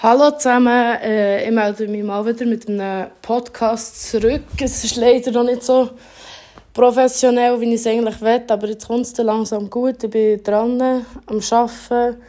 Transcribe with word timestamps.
Hallo 0.00 0.30
zusammen, 0.30 0.96
äh, 1.02 1.44
ich 1.44 1.50
melde 1.50 1.88
mich 1.88 2.04
mal 2.04 2.24
wieder 2.24 2.46
mit 2.46 2.68
einem 2.68 3.08
Podcast 3.20 4.08
zurück. 4.08 4.44
Es 4.60 4.84
ist 4.84 4.94
leider 4.94 5.32
noch 5.32 5.42
nicht 5.42 5.64
so 5.64 5.90
professionell, 6.72 7.60
wie 7.60 7.74
ich 7.74 7.80
es 7.80 7.86
eigentlich 7.88 8.20
will, 8.20 8.44
aber 8.46 8.68
jetzt 8.68 8.86
kommt 8.86 9.06
es 9.06 9.16
langsam 9.16 9.68
gut. 9.68 10.04
Ich 10.04 10.10
bin 10.10 10.40
dran 10.44 11.04
am 11.26 11.40
Arbeiten. 11.50 12.22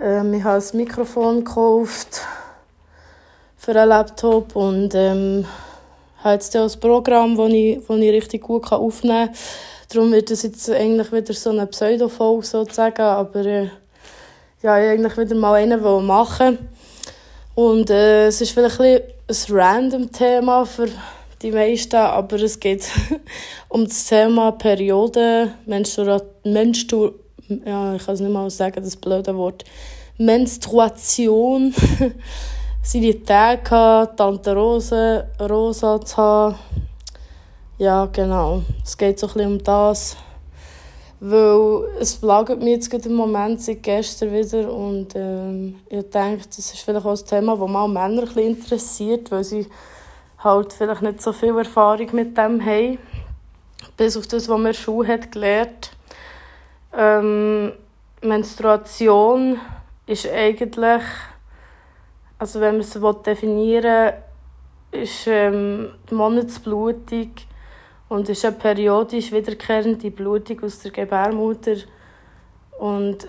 Ähm, 0.00 0.34
ich 0.34 0.42
habe 0.42 0.60
ein 0.60 0.76
Mikrofon 0.76 1.44
gekauft 1.44 2.22
für 3.56 3.80
einen 3.80 3.90
Laptop 3.90 4.56
und 4.56 4.92
ähm, 4.96 5.46
habe 6.24 6.34
jetzt 6.34 6.56
auch 6.56 6.68
ein 6.68 6.80
Programm, 6.80 7.36
das 7.36 7.52
ich, 7.52 7.86
das 7.86 7.98
ich 7.98 8.10
richtig 8.10 8.42
gut 8.42 8.72
aufnehmen 8.72 9.28
kann. 9.28 9.36
Darum 9.92 10.10
wird 10.10 10.32
es 10.32 10.42
jetzt 10.42 10.68
eigentlich 10.68 11.12
wieder 11.12 11.34
so 11.34 11.50
eine 11.50 11.68
Pseudo-Folge 11.68 12.44
sozusagen, 12.44 13.00
aber 13.00 13.46
äh, 13.46 13.68
ja, 14.60 14.80
ich 14.80 14.88
eigentlich 14.88 15.16
wieder 15.16 15.36
mal 15.36 15.54
einen 15.54 15.80
machen 16.04 16.58
und 17.56 17.90
äh, 17.90 18.28
es 18.28 18.40
ist 18.40 18.52
vielleicht 18.52 18.80
ein, 18.80 19.00
ein 19.28 19.36
random 19.48 20.12
Thema 20.12 20.64
für 20.64 20.88
die 21.42 21.50
meisten, 21.50 21.96
aber 21.96 22.36
es 22.36 22.60
geht 22.60 22.88
um 23.68 23.84
das 23.84 24.06
Thema 24.06 24.52
Periode, 24.52 25.52
Menstruation, 25.66 26.30
Menstru 26.44 27.12
ja, 27.64 27.94
ich 27.94 28.04
kann 28.04 28.14
es 28.14 28.20
nicht 28.20 28.32
mal 28.32 28.50
sagen, 28.50 28.82
das 28.82 28.96
blöde 28.96 29.36
Wort, 29.36 29.64
Menstruation, 30.18 31.74
seine 32.82 33.22
Tage 33.22 34.10
Tante 34.16 34.54
Rose, 34.54 35.28
Rosa 35.40 36.00
zu 36.00 36.16
haben. 36.16 36.54
Ja, 37.78 38.06
genau. 38.06 38.62
Es 38.82 38.96
geht 38.96 39.18
so 39.18 39.26
ein 39.26 39.32
bisschen 39.34 39.52
um 39.52 39.62
das. 39.62 40.16
Weil 41.28 41.88
es 41.98 42.14
plagt 42.14 42.60
mich 42.60 42.68
jetzt 42.68 42.88
gerade 42.88 43.08
im 43.08 43.16
Moment 43.16 43.60
seit 43.60 43.82
gestern 43.82 44.32
wieder 44.32 44.72
und 44.72 45.08
ähm, 45.16 45.80
ich 45.88 46.08
denke, 46.08 46.46
das 46.46 46.58
ist 46.58 46.78
vielleicht 46.78 47.04
auch 47.04 47.18
ein 47.18 47.26
Thema, 47.26 47.56
das 47.56 47.68
mal 47.68 47.88
Männer 47.88 48.22
ein 48.22 48.28
bisschen 48.28 48.54
interessiert, 48.54 49.32
weil 49.32 49.42
sie 49.42 49.66
halt 50.38 50.72
vielleicht 50.72 51.02
nicht 51.02 51.20
so 51.20 51.32
viel 51.32 51.58
Erfahrung 51.58 52.06
mit 52.12 52.38
dem 52.38 52.64
haben. 52.64 52.98
Bis 53.96 54.16
auf 54.16 54.28
das, 54.28 54.48
was 54.48 54.56
man 54.60 54.72
Schule 54.72 55.08
hat 55.08 55.32
gelernt. 55.32 55.90
Ähm, 56.96 57.72
Menstruation 58.22 59.58
ist 60.06 60.28
eigentlich, 60.28 61.02
also 62.38 62.60
wenn 62.60 62.78
man 62.78 62.82
es 62.82 63.22
definieren 63.24 64.12
will, 64.92 65.02
ist 65.02 65.26
ähm, 65.26 65.88
die 66.08 66.14
Monatsblutung 66.14 67.32
und 68.08 68.28
ist 68.28 68.44
eine 68.44 68.56
periodisch 68.56 69.32
wiederkehrende 69.32 70.10
Blutung 70.10 70.62
aus 70.62 70.78
der 70.80 70.92
Gebärmutter. 70.92 71.76
Und 72.78 73.26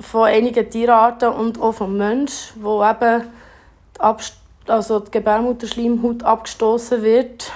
von 0.00 0.24
einigen 0.24 0.70
Tierarten 0.70 1.32
und 1.32 1.60
auch 1.60 1.72
vom 1.72 1.96
Mensch, 1.96 2.52
wo 2.56 2.84
eben 2.84 3.24
die, 3.96 4.00
Abst 4.00 4.36
also 4.66 5.00
die 5.00 5.10
Gebärmutterschleimhaut 5.10 6.22
abgestoßen 6.22 7.02
wird. 7.02 7.50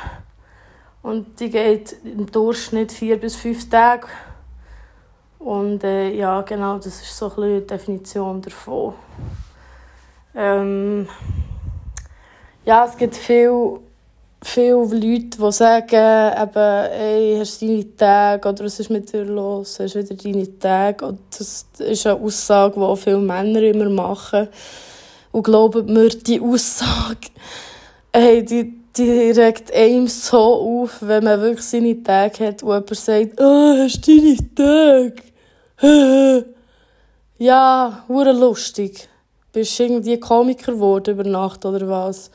Und 1.02 1.38
die 1.40 1.50
geht 1.50 1.96
im 2.04 2.30
Durchschnitt 2.30 2.90
vier 2.90 3.20
bis 3.20 3.36
fünf 3.36 3.68
Tage. 3.68 4.08
Und 5.38 5.84
äh, 5.84 6.10
ja, 6.10 6.40
genau, 6.42 6.76
das 6.76 6.86
ist 6.86 7.16
so 7.16 7.32
ein 7.36 7.66
Definition 7.66 8.40
davon. 8.40 8.94
Ähm, 10.34 11.08
ja, 12.64 12.84
es 12.84 12.96
gibt 12.96 13.16
viele 13.16 13.80
viele 14.42 14.74
Leute, 14.74 15.38
die 15.38 15.52
sagen, 15.52 16.32
eben, 16.42 16.90
ey, 16.92 17.36
hast 17.38 17.62
du 17.62 17.66
deine 17.66 17.96
Tage 17.96 18.48
oder 18.48 18.64
was 18.64 18.80
ist 18.80 18.90
mit 18.90 19.12
dir 19.12 19.24
los, 19.24 19.78
hast 19.78 19.94
du 19.94 20.00
wieder 20.00 20.14
deine 20.14 20.58
Tage. 20.58 21.06
Und 21.06 21.20
das 21.30 21.66
ist 21.78 22.06
eine 22.06 22.20
Aussage, 22.20 22.74
die 22.74 22.80
auch 22.80 22.96
viele 22.96 23.18
Männer 23.18 23.62
immer 23.62 23.88
machen. 23.88 24.48
Und 25.30 25.44
glaubt 25.44 25.88
mir, 25.88 26.08
die 26.08 26.40
Aussage, 26.40 27.28
ey, 28.12 28.44
die, 28.44 28.74
die 28.96 29.30
regt 29.30 29.72
einem 29.72 30.08
so 30.08 30.82
auf, 30.82 30.98
wenn 31.00 31.24
man 31.24 31.40
wirklich 31.40 31.66
seine 31.66 32.02
Tage 32.02 32.48
hat, 32.48 32.62
wo 32.62 32.72
jemand 32.74 32.96
sagt, 32.96 33.40
oh, 33.40 33.76
hast 33.78 34.06
du 34.06 34.20
deine 34.20 35.12
Tage? 35.80 36.44
ja, 37.38 38.04
hure 38.08 38.32
lustig. 38.32 39.08
Bist 39.52 39.78
irgendwie 39.80 40.18
Komiker 40.18 40.72
geworden 40.72 41.14
über 41.18 41.28
Nacht 41.28 41.64
oder 41.64 41.88
was? 41.88 42.30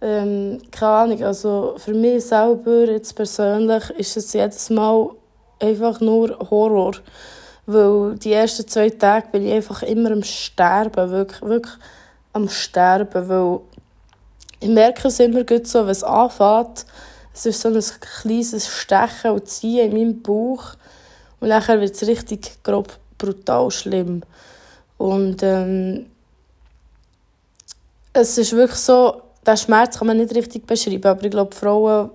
Ähm, 0.00 0.60
keine 0.70 0.92
Ahnung, 0.92 1.22
also 1.24 1.74
für 1.76 1.94
mich 1.94 2.24
selber 2.24 2.84
jetzt 2.90 3.14
persönlich 3.16 3.90
ist 3.90 4.16
es 4.16 4.32
jedes 4.32 4.70
Mal 4.70 5.10
einfach 5.58 6.00
nur 6.00 6.38
Horror. 6.50 6.94
Weil 7.66 8.14
die 8.14 8.32
ersten 8.32 8.66
zwei 8.66 8.90
Tage 8.90 9.28
bin 9.32 9.46
ich 9.46 9.52
einfach 9.52 9.82
immer 9.82 10.12
am 10.12 10.22
Sterben, 10.22 11.10
wirklich, 11.10 11.42
wirklich 11.42 11.74
am 12.32 12.48
Sterben, 12.48 13.28
weil 13.28 13.60
ich 14.60 14.68
merke 14.68 15.08
es 15.08 15.20
immer 15.20 15.44
gut 15.44 15.66
so, 15.66 15.80
wenn 15.80 15.90
es 15.90 16.04
anfängt, 16.04 16.86
es 17.34 17.46
ist 17.46 17.60
so 17.60 17.68
ein 17.68 17.82
kleines 18.00 18.68
Stechen 18.68 19.32
und 19.32 19.48
Ziehen 19.48 19.90
in 19.90 19.92
meinem 19.92 20.22
Bauch 20.22 20.74
und 21.40 21.48
nachher 21.48 21.80
wird 21.80 21.94
es 21.94 22.06
richtig 22.06 22.62
grob, 22.62 22.98
brutal 23.16 23.70
schlimm. 23.70 24.22
Und 24.96 25.42
ähm, 25.42 26.06
es 28.12 28.38
ist 28.38 28.52
wirklich 28.52 28.80
so, 28.80 29.22
den 29.48 29.56
Schmerz 29.56 29.98
kann 29.98 30.08
man 30.08 30.18
nicht 30.18 30.34
richtig 30.34 30.66
beschreiben, 30.66 31.06
aber 31.06 31.24
ich 31.24 31.30
glaube, 31.30 31.54
Frauen 31.54 32.10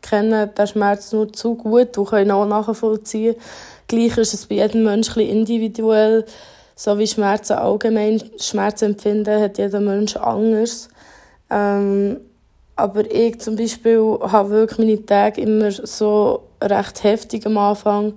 kennen 0.00 0.50
den 0.56 0.66
Schmerz 0.66 1.12
nur 1.12 1.32
zu 1.32 1.54
gut 1.54 1.96
und 1.98 2.08
können 2.08 2.30
auch 2.30 2.46
nachvollziehen. 2.46 3.36
Gleich 3.86 4.16
ist 4.16 4.34
es 4.34 4.46
bei 4.46 4.56
jedem 4.56 4.84
Menschen 4.84 5.20
individuell, 5.22 6.24
so 6.74 6.98
wie 6.98 7.06
Schmerzen 7.06 7.54
allgemein. 7.54 8.22
Schmerzempfinden 8.40 9.40
hat 9.40 9.58
jeder 9.58 9.80
Mensch 9.80 10.16
anders. 10.16 10.88
Ähm, 11.50 12.20
aber 12.74 13.08
ich 13.10 13.38
zum 13.40 13.56
Beispiel 13.56 14.18
habe 14.22 14.50
wirklich 14.50 14.78
meine 14.78 15.04
Tage 15.04 15.42
immer 15.42 15.70
so 15.70 16.42
recht 16.62 17.04
heftig 17.04 17.44
am 17.46 17.58
Anfang 17.58 18.14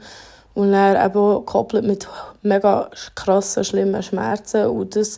und 0.53 0.71
dann 0.71 0.95
eben 0.95 1.35
gekoppelt 1.35 1.85
mit 1.85 2.07
mega 2.41 2.89
krassen, 3.15 3.65
schlimmen 3.65 4.01
Schmerzen. 4.01 4.67
Und 4.67 4.95
das 4.95 5.17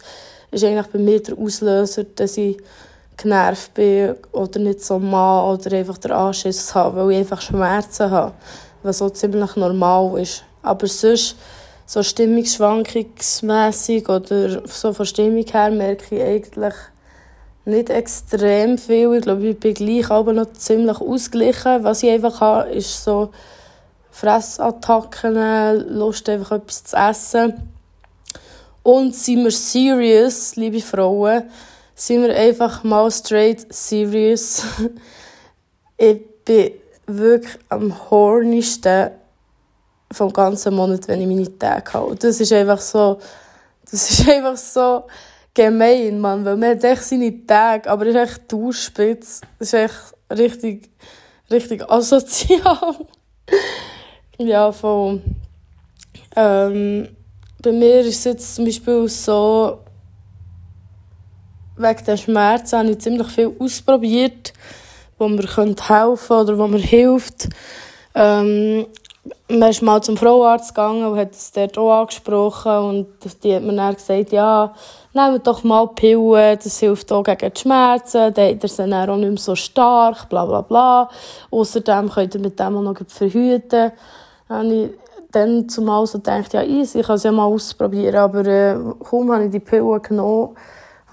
ist 0.49 0.63
eigentlich 0.63 0.87
bei 0.87 0.99
mir 0.99 1.21
der 1.21 1.37
Auslöser, 1.37 2.03
dass 2.03 2.35
ich 2.37 2.57
genervt 3.17 3.73
bin 3.73 4.15
oder 4.31 4.59
nicht 4.59 4.85
so 4.85 4.99
mal 4.99 5.53
oder 5.53 5.75
einfach 5.75 5.97
den 5.97 6.11
Anschiss 6.11 6.73
habe, 6.75 6.97
weil 6.97 7.11
ich 7.11 7.17
einfach 7.17 7.41
Schmerzen 7.41 8.11
habe, 8.11 8.33
was 8.83 8.99
so 8.99 9.09
ziemlich 9.09 9.55
normal 9.55 10.21
ist. 10.21 10.43
Aber 10.61 10.87
sonst, 10.87 11.35
so 11.87 12.03
stimmungsschwankungsmässig 12.03 14.07
oder 14.09 14.67
so 14.67 14.93
von 14.93 15.05
Stimmung 15.05 15.45
her 15.45 15.71
merke 15.71 16.15
ich 16.15 16.21
eigentlich 16.21 16.73
nicht 17.63 17.89
extrem 17.89 18.77
viel. 18.77 19.13
Ich 19.15 19.23
glaube, 19.23 19.47
ich 19.47 19.59
bin 19.59 19.73
gleich 19.73 20.11
aber 20.11 20.33
noch 20.33 20.51
ziemlich 20.53 20.99
ausgeglichen. 20.99 21.83
Was 21.83 22.03
ich 22.03 22.09
einfach 22.09 22.41
habe, 22.41 22.69
ist 22.71 23.03
so 23.03 23.29
Fressattacken, 24.11 25.97
Lust 25.97 26.27
einfach 26.27 26.53
etwas 26.53 26.83
zu 26.83 26.97
essen. 26.97 27.71
Und 28.83 29.15
sind 29.15 29.43
wir 29.43 29.51
serious, 29.51 30.55
liebe 30.55 30.81
Frauen, 30.81 31.43
sind 31.97 32.21
wir 32.21 32.35
einfach 32.35 32.83
mal 32.83 33.09
straight 33.11 33.73
serious. 33.73 34.63
ich 35.97 36.21
bin 36.45 36.71
wirklich 37.07 37.57
am 37.69 38.09
hornigsten 38.09 39.11
vom 40.11 40.31
ganzen 40.31 40.75
Monat, 40.75 41.07
wenn 41.07 41.21
ich 41.21 41.27
meine 41.27 41.57
Tage 41.57 41.93
habe. 41.93 42.05
Und 42.05 42.23
das 42.23 42.39
ist 42.39 42.53
einfach 42.53 42.79
so, 42.79 43.17
das 43.89 44.11
ist 44.11 44.29
einfach 44.29 44.55
so 44.55 45.03
gemein, 45.53 46.19
Mann, 46.19 46.45
weil 46.45 46.55
man 46.55 46.69
hat 46.69 46.83
echt 46.83 47.03
seine 47.03 47.45
Tage, 47.45 47.89
aber 47.89 48.05
es 48.05 48.15
ist 48.15 48.21
echt 48.21 48.51
Durchspitz. 48.51 49.41
Das 49.57 49.69
ist 49.69 49.73
echt 49.73 50.13
richtig, 50.31 50.89
richtig 51.49 51.89
asozial. 51.89 52.95
ja, 54.37 54.71
voll. 54.71 55.19
Ähm, 56.35 57.09
bei 57.59 57.71
mir 57.71 58.01
ist 58.01 58.19
es 58.19 58.23
jetzt 58.23 58.55
zum 58.55 58.65
Beispiel 58.65 59.09
so, 59.09 59.79
wegen 61.77 62.05
der 62.05 62.17
Schmerzen 62.17 62.79
habe 62.79 62.89
ich 62.89 62.99
ziemlich 62.99 63.27
viel 63.27 63.55
ausprobiert, 63.59 64.53
wo 65.17 65.27
mir 65.27 65.43
helfen 65.43 65.75
könnte 65.75 66.33
oder 66.33 66.57
wo 66.57 66.67
mir 66.67 66.79
hilft. 66.79 67.49
Ähm, 68.15 68.85
man 69.49 69.69
ist 69.69 69.81
mal 69.81 70.01
zum 70.01 70.17
Frauenarzt 70.17 70.73
gegangen 70.73 71.05
und 71.05 71.17
hat 71.17 71.31
es 71.31 71.51
dort 71.51 71.77
auch 71.77 72.01
angesprochen 72.01 72.77
und 72.77 73.07
die 73.43 73.55
hat 73.55 73.63
mir 73.63 73.75
dann 73.75 73.93
gesagt, 73.93 74.31
ja, 74.31 74.73
nehmt 75.13 75.47
doch 75.47 75.63
mal 75.63 75.87
Pillen, 75.87 76.57
das 76.61 76.79
hilft 76.79 77.11
auch 77.11 77.23
gegen 77.23 77.53
die 77.53 77.59
Schmerzen, 77.59 78.33
dann 78.33 78.59
er 78.59 78.67
sie 78.67 78.89
dann 78.89 79.09
auch 79.09 79.17
nicht 79.17 79.29
mehr 79.29 79.37
so 79.37 79.55
stark, 79.55 80.29
bla 80.29 80.45
bla 80.45 80.61
bla. 80.61 81.09
Außerdem 81.51 82.09
könnt 82.09 82.35
ihr 82.35 82.41
mit 82.41 82.59
dem 82.59 82.77
auch 82.77 82.81
noch 82.81 82.97
verhüten. 83.07 83.91
Dann 84.47 84.57
habe 84.57 84.73
ich 84.73 84.89
dann 85.31 85.67
zumal 85.69 86.05
so 86.07 86.19
gedacht, 86.19 86.53
ja 86.53 86.63
easy, 86.63 86.99
ich 86.99 87.07
kann 87.07 87.15
es 87.15 87.23
ja 87.23 87.31
mal 87.31 87.45
ausprobieren, 87.45 88.15
aber 88.15 88.45
äh, 88.45 88.77
kaum 89.09 89.31
habe 89.31 89.45
ich 89.45 89.51
die 89.51 89.59
Pillen 89.59 90.01
genommen, 90.01 90.55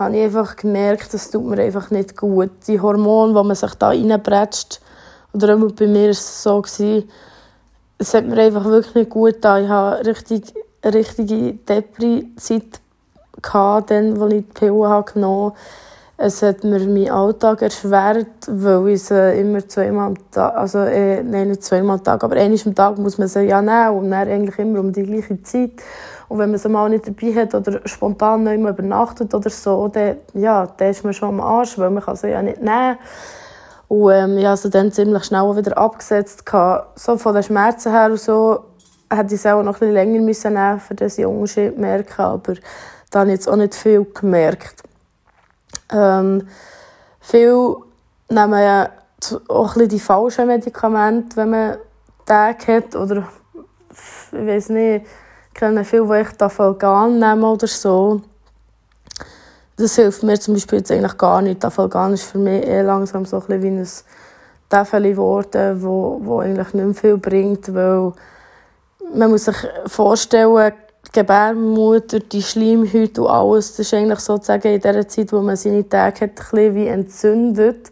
habe 0.04 0.16
ich 0.16 0.24
einfach 0.24 0.56
gemerkt, 0.56 1.12
das 1.12 1.30
tut 1.30 1.44
mir 1.44 1.62
einfach 1.62 1.90
nicht 1.90 2.16
gut. 2.16 2.50
Die 2.66 2.80
Hormone, 2.80 3.34
die 3.34 3.46
man 3.46 3.56
sich 3.56 3.74
da 3.74 3.88
reinbretscht, 3.88 4.80
oder 5.32 5.56
auch 5.56 5.72
bei 5.72 5.86
mir 5.86 6.04
war 6.04 6.10
es 6.10 6.42
so, 6.42 6.62
es 7.98 8.14
hat 8.14 8.26
mir 8.26 8.40
einfach 8.40 8.64
wirklich 8.64 8.94
nicht 8.94 9.10
gut 9.10 9.34
getan. 9.34 9.64
Ich 9.64 9.70
hatte 9.70 10.06
richtig, 10.06 10.54
richtige 10.84 11.54
Depri-Zeit 11.54 12.80
als 13.52 14.32
ich 14.32 14.44
die 14.60 14.70
habe 14.70 15.12
genommen 15.12 15.52
habe. 15.52 15.54
Es 16.16 16.42
hat 16.42 16.62
mir 16.62 16.78
meinen 16.78 17.10
Alltag 17.10 17.62
erschwert, 17.62 18.46
weil 18.46 18.88
ich 18.90 19.02
sie 19.02 19.34
immer 19.40 19.66
zweimal 19.66 20.06
am 20.06 20.30
Tag, 20.30 20.54
also 20.54 20.78
äh, 20.78 21.22
nein, 21.24 21.48
nicht 21.48 21.64
zweimal 21.64 21.98
am 21.98 22.04
Tag, 22.04 22.22
aber 22.22 22.36
einmal 22.36 22.60
am 22.64 22.74
Tag 22.74 22.98
muss 22.98 23.18
man 23.18 23.26
sie 23.26 23.42
ja 23.42 23.60
nehmen 23.60 23.98
und 23.98 24.10
dann 24.12 24.28
eigentlich 24.28 24.58
immer 24.60 24.78
um 24.78 24.92
die 24.92 25.02
gleiche 25.02 25.42
Zeit. 25.42 25.72
Und 26.34 26.40
wenn 26.40 26.50
man 26.50 26.58
sie 26.58 26.68
mal 26.68 26.90
nicht 26.90 27.06
dabei 27.06 27.32
hat 27.32 27.54
oder 27.54 27.80
spontan 27.84 28.42
nicht 28.42 28.58
mehr 28.58 28.72
übernachtet 28.72 29.32
oder 29.32 29.48
so, 29.48 29.86
dann, 29.86 30.16
ja, 30.32 30.66
dann 30.66 30.88
ist 30.88 31.04
man 31.04 31.12
schon 31.12 31.28
am 31.28 31.40
Arsch, 31.40 31.78
weil 31.78 31.90
man 31.90 32.02
kann 32.02 32.16
sie 32.16 32.30
ja 32.30 32.42
nicht 32.42 32.60
nehmen. 32.60 32.98
Und 33.86 34.10
ähm, 34.10 34.38
ich 34.38 34.44
habe 34.44 34.56
sie 34.56 34.68
dann 34.68 34.90
ziemlich 34.90 35.22
schnell 35.22 35.56
wieder 35.56 35.78
abgesetzt. 35.78 36.42
So 36.96 37.18
von 37.18 37.34
den 37.34 37.44
Schmerzen 37.44 37.92
her 37.92 38.06
und 38.10 38.18
so 38.18 38.64
hätte 39.08 39.32
ich 39.32 39.40
es 39.40 39.46
auch 39.46 39.62
noch 39.62 39.74
ein 39.74 39.78
bisschen 39.78 39.94
länger 39.94 40.20
müssen 40.22 40.54
nehmen 40.54 40.74
müssen, 40.74 40.96
dass 40.96 41.18
ich 41.18 41.24
Unterschied 41.24 41.78
merke. 41.78 42.24
Aber 42.24 42.54
da 43.12 43.20
habe 43.20 43.30
ich 43.30 43.36
jetzt 43.36 43.48
auch 43.48 43.54
nicht 43.54 43.76
viel 43.76 44.04
gemerkt. 44.04 44.82
Ähm, 45.92 46.48
viele 47.20 47.76
nehmen 48.28 48.60
ja 48.60 48.90
auch 49.46 49.74
die 49.76 50.00
falschen 50.00 50.48
Medikamente, 50.48 51.36
wenn 51.36 51.50
man 51.50 51.76
Tage 52.26 52.76
hat. 52.76 52.96
Oder 52.96 53.28
ich 54.32 54.46
weiß 54.46 54.70
nicht, 54.70 55.04
ich 55.04 55.23
kenne 55.54 55.84
viele, 55.84 56.06
die 56.06 56.12
echt 56.12 56.38
Tafalgan 56.38 57.18
nehmen 57.18 57.44
oder 57.44 57.66
so. 57.66 58.20
Das 59.76 59.96
hilft 59.96 60.22
mir 60.22 60.38
zum 60.38 60.54
Beispiel 60.54 60.78
jetzt 60.78 60.92
eigentlich 60.92 61.16
gar 61.16 61.42
nicht. 61.42 61.60
Tafalgan 61.60 62.12
ist 62.12 62.24
für 62.24 62.38
mich 62.38 62.64
eh 62.66 62.82
langsam 62.82 63.24
so 63.24 63.42
ein 63.48 63.62
wie 63.62 63.68
ein 63.68 63.88
Tafel 64.68 65.02
geworden, 65.02 65.82
wo, 65.82 66.20
wo 66.22 66.38
eigentlich 66.40 66.72
nicht 66.74 66.84
mehr 66.84 66.94
viel 66.94 67.16
bringt, 67.18 67.74
weil 67.74 68.12
man 69.14 69.30
muss 69.30 69.44
sich 69.44 69.56
vorstellen, 69.86 70.72
die 71.06 71.20
Gebärmutter, 71.20 72.20
die 72.20 72.42
Schleimhäute 72.42 73.22
und 73.22 73.28
alles, 73.28 73.70
das 73.76 73.86
ist 73.86 73.94
eigentlich 73.94 74.20
sozusagen 74.20 74.68
in 74.68 74.80
der 74.80 75.06
Zeit, 75.06 75.32
wo 75.32 75.40
man 75.40 75.56
seine 75.56 75.88
Tage 75.88 76.22
hat, 76.22 76.52
ein 76.52 76.74
wie 76.74 76.86
entzündet. 76.86 77.90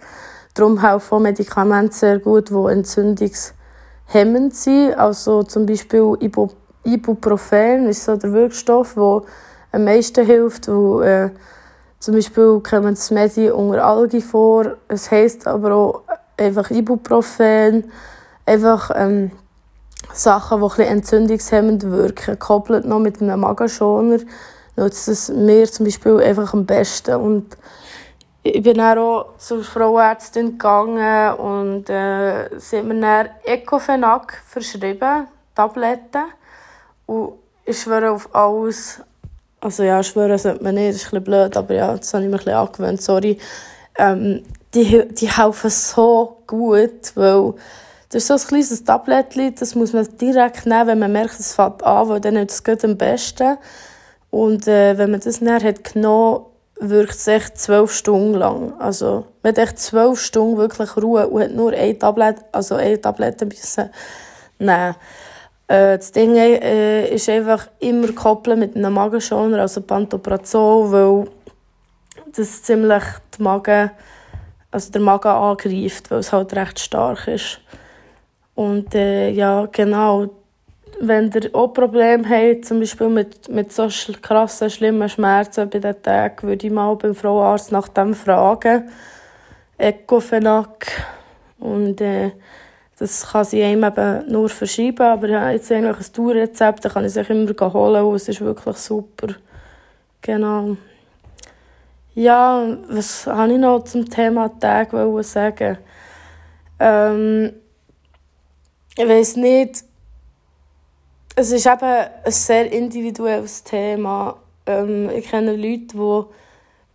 Darum 0.54 0.80
helfen 0.80 1.22
Medikamente 1.22 1.94
sehr 1.94 2.18
gut, 2.18 2.50
die 2.50 2.72
entzündungshemmend 2.72 4.54
sind. 4.54 4.94
Also 4.94 5.42
zum 5.44 5.66
Beispiel 5.66 6.16
Ibuprofen 6.20 6.61
ist 6.84 8.05
so 8.05 8.17
der 8.17 8.32
Wirkstoff, 8.32 8.94
der 8.94 9.23
am 9.73 9.84
meisten 9.84 10.26
hilft. 10.26 10.69
Wo, 10.69 11.00
äh, 11.00 11.31
zum 11.99 12.14
Beispiel 12.14 12.61
kommt 12.61 12.99
das 12.99 13.11
Medi 13.11 13.50
unter 13.50 13.84
Algi 13.84 14.20
vor. 14.20 14.76
Es 14.88 15.11
heisst 15.11 15.46
aber 15.46 15.75
auch 15.75 16.02
einfach 16.37 16.70
Ibuprofen. 16.70 17.90
Einfach 18.44 18.90
ähm, 18.94 19.31
Sachen, 20.12 20.61
die 20.61 20.82
ein 20.82 20.88
entzündungshemmend 20.99 21.84
wirken, 21.90 22.38
koppelt 22.38 22.84
noch 22.84 22.99
mit 22.99 23.23
einem 23.23 23.40
Magenschoner, 23.40 24.19
nutzt 24.76 25.08
es 25.08 25.29
mir 25.29 25.70
zum 25.70 25.87
Beispiel 25.87 26.20
einfach 26.20 26.52
am 26.52 26.67
besten. 26.67 27.14
Und 27.14 27.56
ich 28.43 28.62
bin 28.62 28.79
dann 28.79 28.99
auch 28.99 29.37
zur 29.38 29.62
Frauärztin 29.62 30.58
gegangen 30.58 31.34
und 31.34 31.88
äh, 31.88 32.58
sie 32.58 32.79
hat 32.79 32.84
mir 32.84 33.00
dann 33.00 33.29
Ecofenac 33.44 34.43
verschrieben, 34.44 35.29
Tabletten. 35.55 36.25
Und 37.12 37.32
ich 37.66 37.78
schwöre 37.78 38.10
auf 38.10 38.34
alles, 38.34 39.00
also 39.60 39.82
ja, 39.82 40.02
schwören 40.02 40.38
sollte 40.38 40.64
man 40.64 40.74
nicht, 40.74 40.94
das 40.94 40.96
ist 40.96 41.06
ein 41.06 41.10
bisschen 41.10 41.24
blöd, 41.24 41.56
aber 41.56 41.74
ja, 41.74 41.94
das 41.94 42.14
habe 42.14 42.24
ich 42.24 42.30
mir 42.30 42.36
ein 42.36 42.44
bisschen 42.44 42.54
angewöhnt, 42.58 43.02
sorry. 43.02 43.38
Ähm, 43.98 44.42
die, 44.72 45.06
die 45.08 45.30
helfen 45.30 45.68
so 45.68 46.38
gut, 46.46 47.12
weil 47.14 47.52
das 48.08 48.22
ist 48.22 48.28
so 48.28 48.34
ein 48.34 48.40
kleines 48.40 48.84
Tablettchen, 48.84 49.54
das 49.54 49.74
muss 49.74 49.92
man 49.92 50.08
direkt 50.16 50.64
nehmen, 50.64 50.86
wenn 50.86 50.98
man 50.98 51.12
merkt, 51.12 51.38
es 51.38 51.54
fängt 51.54 51.82
an, 51.82 52.08
weil 52.08 52.20
dann 52.20 52.36
ist 52.36 52.66
es 52.66 52.84
am 52.84 52.96
besten. 52.96 53.58
Und 54.30 54.66
äh, 54.66 54.96
wenn 54.96 55.10
man 55.10 55.20
das 55.20 55.42
näher 55.42 55.62
hat 55.62 55.84
genommen, 55.84 56.46
wirkt 56.80 57.14
es 57.14 57.26
echt 57.26 57.58
zwölf 57.58 57.92
Stunden 57.92 58.34
lang. 58.34 58.72
Also, 58.78 59.26
man 59.42 59.50
hat 59.50 59.58
echt 59.58 59.78
zwölf 59.78 60.18
Stunden 60.18 60.56
wirklich 60.56 60.96
Ruhe 60.96 61.28
und 61.28 61.42
hat 61.42 61.52
nur 61.52 61.72
eine 61.72 61.98
Tablette, 61.98 62.42
also 62.52 62.76
eine 62.76 62.98
Tablette 62.98 63.44
müssen 63.44 63.90
nehmen. 64.58 64.94
Äh, 65.72 65.96
das 65.96 66.12
Ding 66.12 66.36
äh, 66.36 67.14
ist 67.14 67.30
einfach 67.30 67.66
immer 67.78 68.08
gekoppelt 68.08 68.58
mit 68.58 68.76
einem 68.76 68.92
Magenschoner, 68.92 69.60
also 69.62 69.80
Pantoprazol, 69.80 70.92
weil 70.92 71.28
das 72.36 72.62
ziemlich 72.62 73.02
die 73.38 73.42
Magen, 73.42 73.90
also 74.70 74.92
der 74.92 75.00
Magen 75.00 75.28
angreift, 75.28 76.10
weil 76.10 76.19
es 76.19 76.30
halt 76.30 76.54
recht 76.54 76.78
stark 76.78 77.26
ist. 77.26 77.60
Und 78.54 78.94
äh, 78.94 79.30
ja, 79.30 79.66
genau, 79.72 80.28
wenn 81.00 81.30
ihr 81.32 81.54
auch 81.54 81.69
Probleme 81.69 82.28
habt, 82.28 82.66
zum 82.66 82.80
Beispiel 82.80 83.08
mit, 83.08 83.48
mit 83.48 83.72
so 83.72 83.88
krassen, 84.20 84.69
schlimmen 84.69 85.08
Schmerzen 85.08 85.70
bei 85.70 85.78
den 85.78 86.02
Tagen, 86.02 86.48
würde 86.48 86.66
ich 86.66 86.72
mal 86.72 86.94
beim 86.96 87.14
Frauenarzt 87.14 87.72
nach 87.72 87.88
dem 87.88 88.12
fragen. 88.12 88.90
Ecofenac. 89.78 90.86
Und 91.58 92.02
äh, 92.02 92.32
das 93.02 93.26
kann 93.26 93.44
sie 93.44 93.64
einem 93.64 93.82
eben 93.82 94.31
nur 94.31 94.49
verschreiben, 94.49 95.04
aber 95.04 95.50
jetzt 95.50 95.72
eigentlich 95.72 96.06
ein 96.06 96.12
Tourrezept, 96.12 96.88
kann 96.88 97.04
ich 97.04 97.12
sich 97.12 97.28
immer 97.28 97.72
holen 97.72 98.04
und 98.04 98.14
es 98.14 98.28
ist 98.28 98.40
wirklich 98.40 98.76
super. 98.76 99.34
Genau. 100.20 100.76
Ja, 102.14 102.64
was 102.88 103.26
habe 103.26 103.54
ich 103.54 103.58
noch 103.58 103.82
zum 103.82 104.08
Thema 104.08 104.56
Tag 104.60 104.93
sagen? 105.25 105.78
Ähm, 106.78 107.52
ich 108.96 109.08
weiß 109.08 109.34
nicht, 109.34 109.82
es 111.34 111.50
ist 111.50 111.66
eben 111.66 111.82
ein 111.82 112.31
sehr 112.31 112.70
individuelles 112.70 113.64
Thema. 113.64 114.37
Ähm, 114.64 115.10
ich 115.10 115.28
kenne 115.28 115.56
Leute, 115.56 115.88
die, 115.88 116.25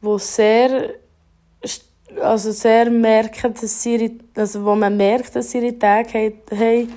die 0.03 0.19
sehr, 0.19 0.94
also 2.21 2.51
sehr 2.51 2.89
merken, 2.89 3.54
dass 3.54 3.83
sie, 3.83 4.19
also 4.36 4.63
wo 4.63 4.75
man 4.75 4.95
merkt, 4.95 5.36
dass 5.36 5.51
sie 5.51 5.59
ihre 5.59 5.77
Tage 5.77 6.33
haben, 6.51 6.94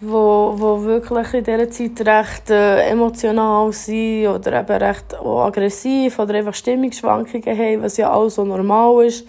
wo, 0.00 0.54
wo 0.56 0.82
wirklich 0.84 1.34
in 1.34 1.44
dieser 1.44 1.70
Zeit 1.70 2.06
recht 2.06 2.50
äh, 2.50 2.88
emotional 2.88 3.72
sind 3.72 4.28
oder 4.28 4.60
eben 4.60 4.82
recht 4.82 5.16
auch 5.16 5.46
aggressiv 5.46 6.18
oder 6.18 6.34
einfach 6.34 6.54
Stimmungsschwankungen 6.54 7.58
haben, 7.58 7.82
was 7.82 7.96
ja 7.96 8.12
auch 8.12 8.28
so 8.28 8.44
normal 8.44 9.06
ist. 9.06 9.26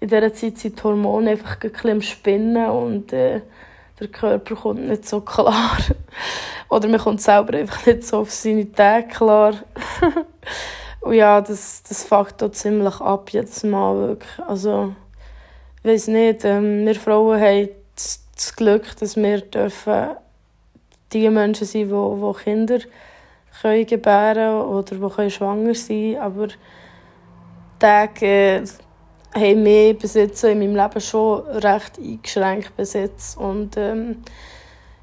In 0.00 0.08
dieser 0.08 0.34
Zeit 0.34 0.58
sind 0.58 0.78
die 0.78 0.82
Hormone 0.82 1.30
einfach 1.30 1.56
ein 1.62 1.70
bisschen 1.70 1.90
im 1.90 2.02
Spinnen 2.02 2.70
und 2.70 3.12
äh, 3.12 3.42
der 4.00 4.08
Körper 4.08 4.56
kommt 4.56 4.88
nicht 4.88 5.08
so 5.08 5.20
klar. 5.20 5.78
Oder 6.68 6.88
man 6.88 6.98
kommt 6.98 7.20
selber 7.20 7.56
einfach 7.56 7.86
nicht 7.86 8.04
so 8.04 8.18
auf 8.18 8.32
seine 8.32 8.70
Tage 8.72 9.06
klar. 9.06 9.54
Und 11.02 11.14
ja, 11.14 11.40
das, 11.40 11.82
das 11.82 12.04
fuckt 12.04 12.42
auch 12.42 12.52
ziemlich 12.52 13.00
ab, 13.00 13.30
jedes 13.30 13.64
Mal 13.64 13.96
wirklich. 13.96 14.46
Also, 14.46 14.94
ich 15.82 15.90
weiss 15.90 16.06
nicht, 16.06 16.44
ähm, 16.44 16.86
wir 16.86 16.94
Frauen 16.94 17.40
haben 17.40 17.68
das 18.34 18.56
Glück, 18.56 18.96
dass 18.96 19.16
wir 19.16 19.40
dürfen 19.40 20.10
die 21.12 21.28
Menschen 21.28 21.66
sein, 21.66 21.88
die, 21.88 22.34
die 22.34 22.42
Kinder 22.44 22.78
können 23.60 23.86
gebären 23.86 24.62
oder 24.62 24.94
die 24.94 25.14
können 25.14 25.30
schwanger 25.30 25.74
sein. 25.74 26.16
Aber 26.18 26.48
Tage, 27.78 28.26
äh, 28.26 28.64
haben 29.34 29.62
mich 29.62 29.98
bis 29.98 30.14
jetzt 30.14 30.44
in 30.44 30.58
meinem 30.58 30.76
Leben 30.76 31.00
schon 31.00 31.40
recht 31.46 31.98
eingeschränkt 31.98 32.76
bis 32.76 32.94
Und 33.36 33.76
ähm, 33.76 34.22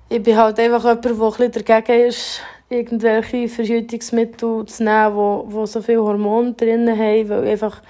ich 0.07 0.21
bin 0.21 0.37
halt 0.37 0.59
einfach 0.59 0.83
jemand, 0.83 1.05
der 1.05 1.11
ein 1.11 1.51
bisschen 1.51 1.65
dagegen 1.65 2.07
ist, 2.07 2.41
irgendwelche 2.69 3.47
Verhütungsmittel 3.47 4.65
zu 4.65 4.83
nehmen, 4.83 5.15
wo 5.15 5.65
so 5.65 5.81
viele 5.81 6.03
Hormone 6.03 6.53
drin 6.53 6.87
haben, 6.89 7.29
weil 7.29 7.43
ich 7.45 7.51
einfach 7.51 7.81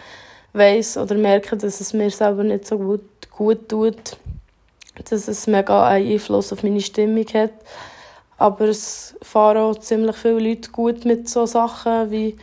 weiss 0.54 0.98
oder 0.98 1.16
merke, 1.16 1.58
dass 1.58 1.82
es 1.82 1.94
mir 1.94 2.10
selber 2.10 2.44
nicht 2.44 2.66
so 2.66 2.78
gut, 2.78 3.02
gut 3.32 3.70
tut. 3.70 4.18
Dass 5.10 5.28
es 5.28 5.48
mega 5.48 5.88
einen 5.88 6.12
Einfluss 6.12 6.52
auf 6.52 6.64
meine 6.64 6.82
Stimmung 6.82 7.26
hat. 7.34 7.54
Aber 8.38 8.66
es 8.66 9.16
fahren 9.22 9.58
auch 9.58 9.76
ziemlich 9.80 10.16
viele 10.16 10.40
Leute 10.40 10.72
gut 10.72 11.06
mit 11.06 11.28
so 11.28 11.46
Sachen 11.46 12.10
wie 12.12 12.38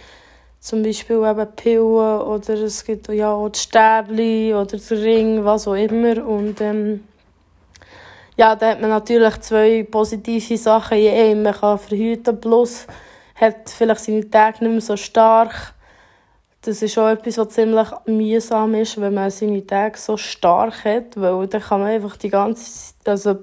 zum 0.61 0.83
Beispiel 0.83 1.17
eben 1.17 1.47
Pillen 1.55 2.21
oder 2.21 2.55
es 2.55 2.85
gibt 2.85 3.09
ja 3.09 3.33
auch 3.33 3.49
die 3.49 3.59
Stäbli 3.59 4.53
oder 4.53 4.77
den 4.77 4.99
Ring, 4.99 5.45
was 5.45 5.69
auch 5.69 5.75
immer. 5.75 6.27
Und 6.27 6.61
ähm, 6.61 7.05
ja, 8.37 8.55
da 8.55 8.71
hat 8.71 8.81
man 8.81 8.91
natürlich 8.91 9.41
zwei 9.41 9.87
positive 9.91 10.57
Sachen 10.57 10.99
in 10.99 11.13
einem. 11.13 11.43
Man 11.43 11.55
kann 11.55 11.79
verhüten, 11.79 12.41
plus 12.41 12.87
hat 13.35 13.71
vielleicht 13.71 14.01
seine 14.01 14.29
Tage 14.29 14.65
nicht 14.65 14.73
mehr 14.73 14.81
so 14.81 14.97
stark. 14.97 15.75
Das 16.63 16.83
ist 16.83 16.99
auch 16.99 17.09
etwas, 17.09 17.39
was 17.39 17.51
ziemlich 17.51 17.89
mühsam 18.07 18.75
ist, 18.75 19.01
wenn 19.01 19.15
man 19.15 19.31
seine 19.31 19.65
Tage 19.65 19.97
so 19.99 20.17
stark 20.17 20.85
hat, 20.85 21.21
weil 21.21 21.47
dann 21.47 21.63
kann 21.63 21.81
man 21.81 21.91
einfach 21.91 22.17
die 22.17 22.29
ganze 22.29 22.95
also 23.05 23.37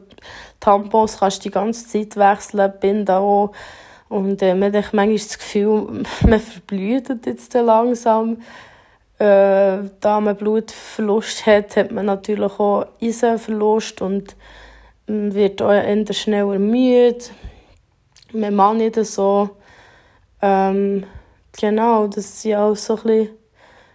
Tampons 0.60 1.20
kannst 1.20 1.40
du 1.40 1.50
die 1.50 1.54
ganze 1.54 1.88
Zeit 1.88 2.18
wechseln, 2.18 2.74
Binden 2.80 3.16
auch 3.16 3.54
und 4.10 4.42
äh, 4.42 4.54
man 4.54 4.74
hat 4.74 4.94
manchmal 4.94 5.18
das 5.18 5.38
Gefühl, 5.40 6.04
man 6.28 6.40
verblüht 6.40 7.10
jetzt 7.26 7.54
langsam. 7.54 8.38
Äh, 9.18 9.90
da 10.00 10.20
man 10.20 10.36
Blutverlust 10.36 11.46
hat, 11.46 11.78
hat 11.78 11.92
man 11.92 12.08
natürlich 12.08 12.60
auch 12.60 12.88
Eisenverlust 13.02 14.02
und 14.02 14.36
man 15.08 15.34
wird 15.34 15.62
auch 15.62 15.72
eher 15.72 16.14
schneller 16.14 16.60
müde. 16.60 17.26
Man 18.32 18.56
mag 18.56 18.78
nicht 18.78 18.96
so. 19.06 19.50
Ähm, 20.42 21.06
genau, 21.60 22.08
das 22.08 22.42
sind 22.42 22.56
auch 22.56 22.76
so 22.76 22.96
ein 22.98 23.04
bisschen 23.04 23.30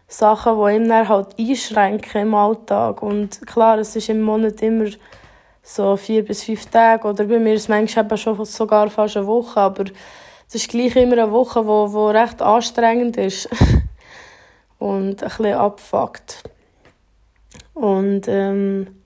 Sachen, 0.07 0.57
die 0.57 0.75
ihn 0.77 0.89
dann 0.89 1.09
halt 1.09 1.39
einschränken 1.39 2.23
im 2.23 2.35
Alltag. 2.35 3.03
Und 3.03 3.47
klar, 3.47 3.79
es 3.79 3.95
ist 3.97 4.09
im 4.09 4.23
Monat 4.23 4.63
immer 4.63 4.91
so 5.63 5.97
vier 5.97 6.25
bis 6.25 6.45
fünf 6.45 6.67
Tage 6.67 7.07
oder 7.07 7.25
bei 7.25 7.39
mir 7.39 7.55
ist 7.55 7.63
es 7.63 7.69
manchmal 7.69 8.17
schon 8.17 8.43
sogar 8.47 8.89
fast 8.89 9.19
eine 9.19 9.27
Woche, 9.27 9.61
aber 9.61 9.85
es 10.49 10.55
ist 10.55 10.71
gleich 10.71 10.97
immer 10.97 11.13
eine 11.13 11.31
Woche, 11.31 11.67
wo, 11.67 11.93
wo 11.93 12.09
recht 12.09 12.41
anstrengend 12.41 13.19
ist 13.19 13.51
und 14.79 15.23
ein 15.23 15.29
bisschen 15.29 15.55
abfuckt. 15.55 16.43
Und 17.75 18.23
ähm, 18.29 18.98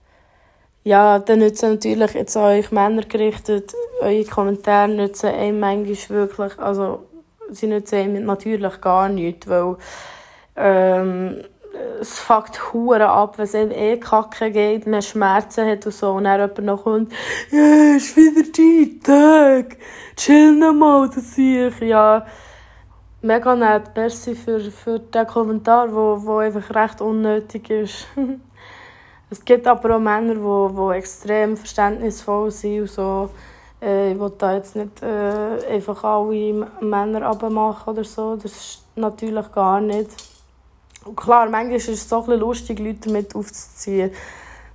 ja, 0.85 1.19
dann 1.19 1.39
nützen 1.39 1.73
natürlich 1.73 2.13
jetzt 2.15 2.37
euch 2.37 2.73
Männer 2.73 3.03
gerichtet, 3.03 3.73
eure 4.01 4.25
Kommentare 4.25 4.89
nützen 4.89 5.31
einem 5.31 5.61
manchmal 5.61 6.19
wirklich, 6.19 6.59
also 6.59 7.07
sie 7.51 7.69
nützen 7.69 7.99
einem 7.99 8.25
natürlich 8.25 8.81
gar 8.81 9.09
nichts, 9.09 9.49
weil 9.49 9.77
ähm, 10.57 11.45
es 12.01 12.19
fuckt 12.19 12.73
hure 12.73 13.09
ab, 13.09 13.39
wenn 13.39 13.45
es 13.45 13.55
einem 13.55 13.71
eh 13.71 13.97
kacke 13.99 14.51
geht, 14.51 14.87
man 14.87 15.03
Schmerzen 15.03 15.67
hat 15.67 15.87
und 15.87 15.93
so, 15.93 16.13
und 16.13 16.25
dann 16.25 16.41
jemand 16.41 16.59
noch 16.65 16.83
kommt, 16.83 17.13
ja, 17.51 17.97
ist 17.97 18.17
wieder 18.17 18.43
dein 18.53 19.01
Tag, 19.03 19.77
chill 20.17 20.53
noch 20.53 20.73
mal, 20.73 21.09
das 21.09 21.35
sehe 21.35 21.69
ich, 21.69 21.81
ja. 21.81 22.27
Mega 23.25 23.55
nett, 23.55 23.85
merci 23.95 24.35
für, 24.35 24.59
für 24.59 24.99
den 24.99 25.27
Kommentar, 25.29 25.95
wo, 25.95 26.21
wo 26.25 26.39
einfach 26.39 26.75
recht 26.75 27.01
unnötig 27.01 27.71
ist. 27.71 28.09
es 29.33 29.43
gibt 29.47 29.67
aber 29.67 29.97
auch 29.97 29.99
Männer, 29.99 30.35
die 30.35 30.43
wo, 30.43 30.71
wo 30.75 30.93
extrem 30.93 31.57
verständnisvoll 31.57 32.51
sind 32.51 32.83
und 32.83 32.91
so. 32.91 33.31
Äh, 33.81 34.13
ich 34.13 34.21
will 34.21 34.31
da 34.37 34.55
jetzt 34.55 34.77
nicht 34.77 35.03
äh, 35.03 35.75
einfach 35.75 36.05
alle 36.05 36.69
Männer 36.83 37.23
abmachen 37.27 37.95
oder 37.95 38.05
so, 38.05 38.37
das 38.37 38.53
ist 38.53 38.83
natürlich 38.95 39.51
gar 39.53 39.81
nicht. 39.81 40.11
Und 41.07 41.17
klar, 41.17 41.49
manchmal 41.49 41.77
ist 41.77 41.89
es 41.89 42.07
so 42.07 42.23
ein 42.25 42.39
lustig, 42.39 42.79
Leute 42.79 43.09
damit 43.09 43.35
aufzuziehen. 43.35 44.11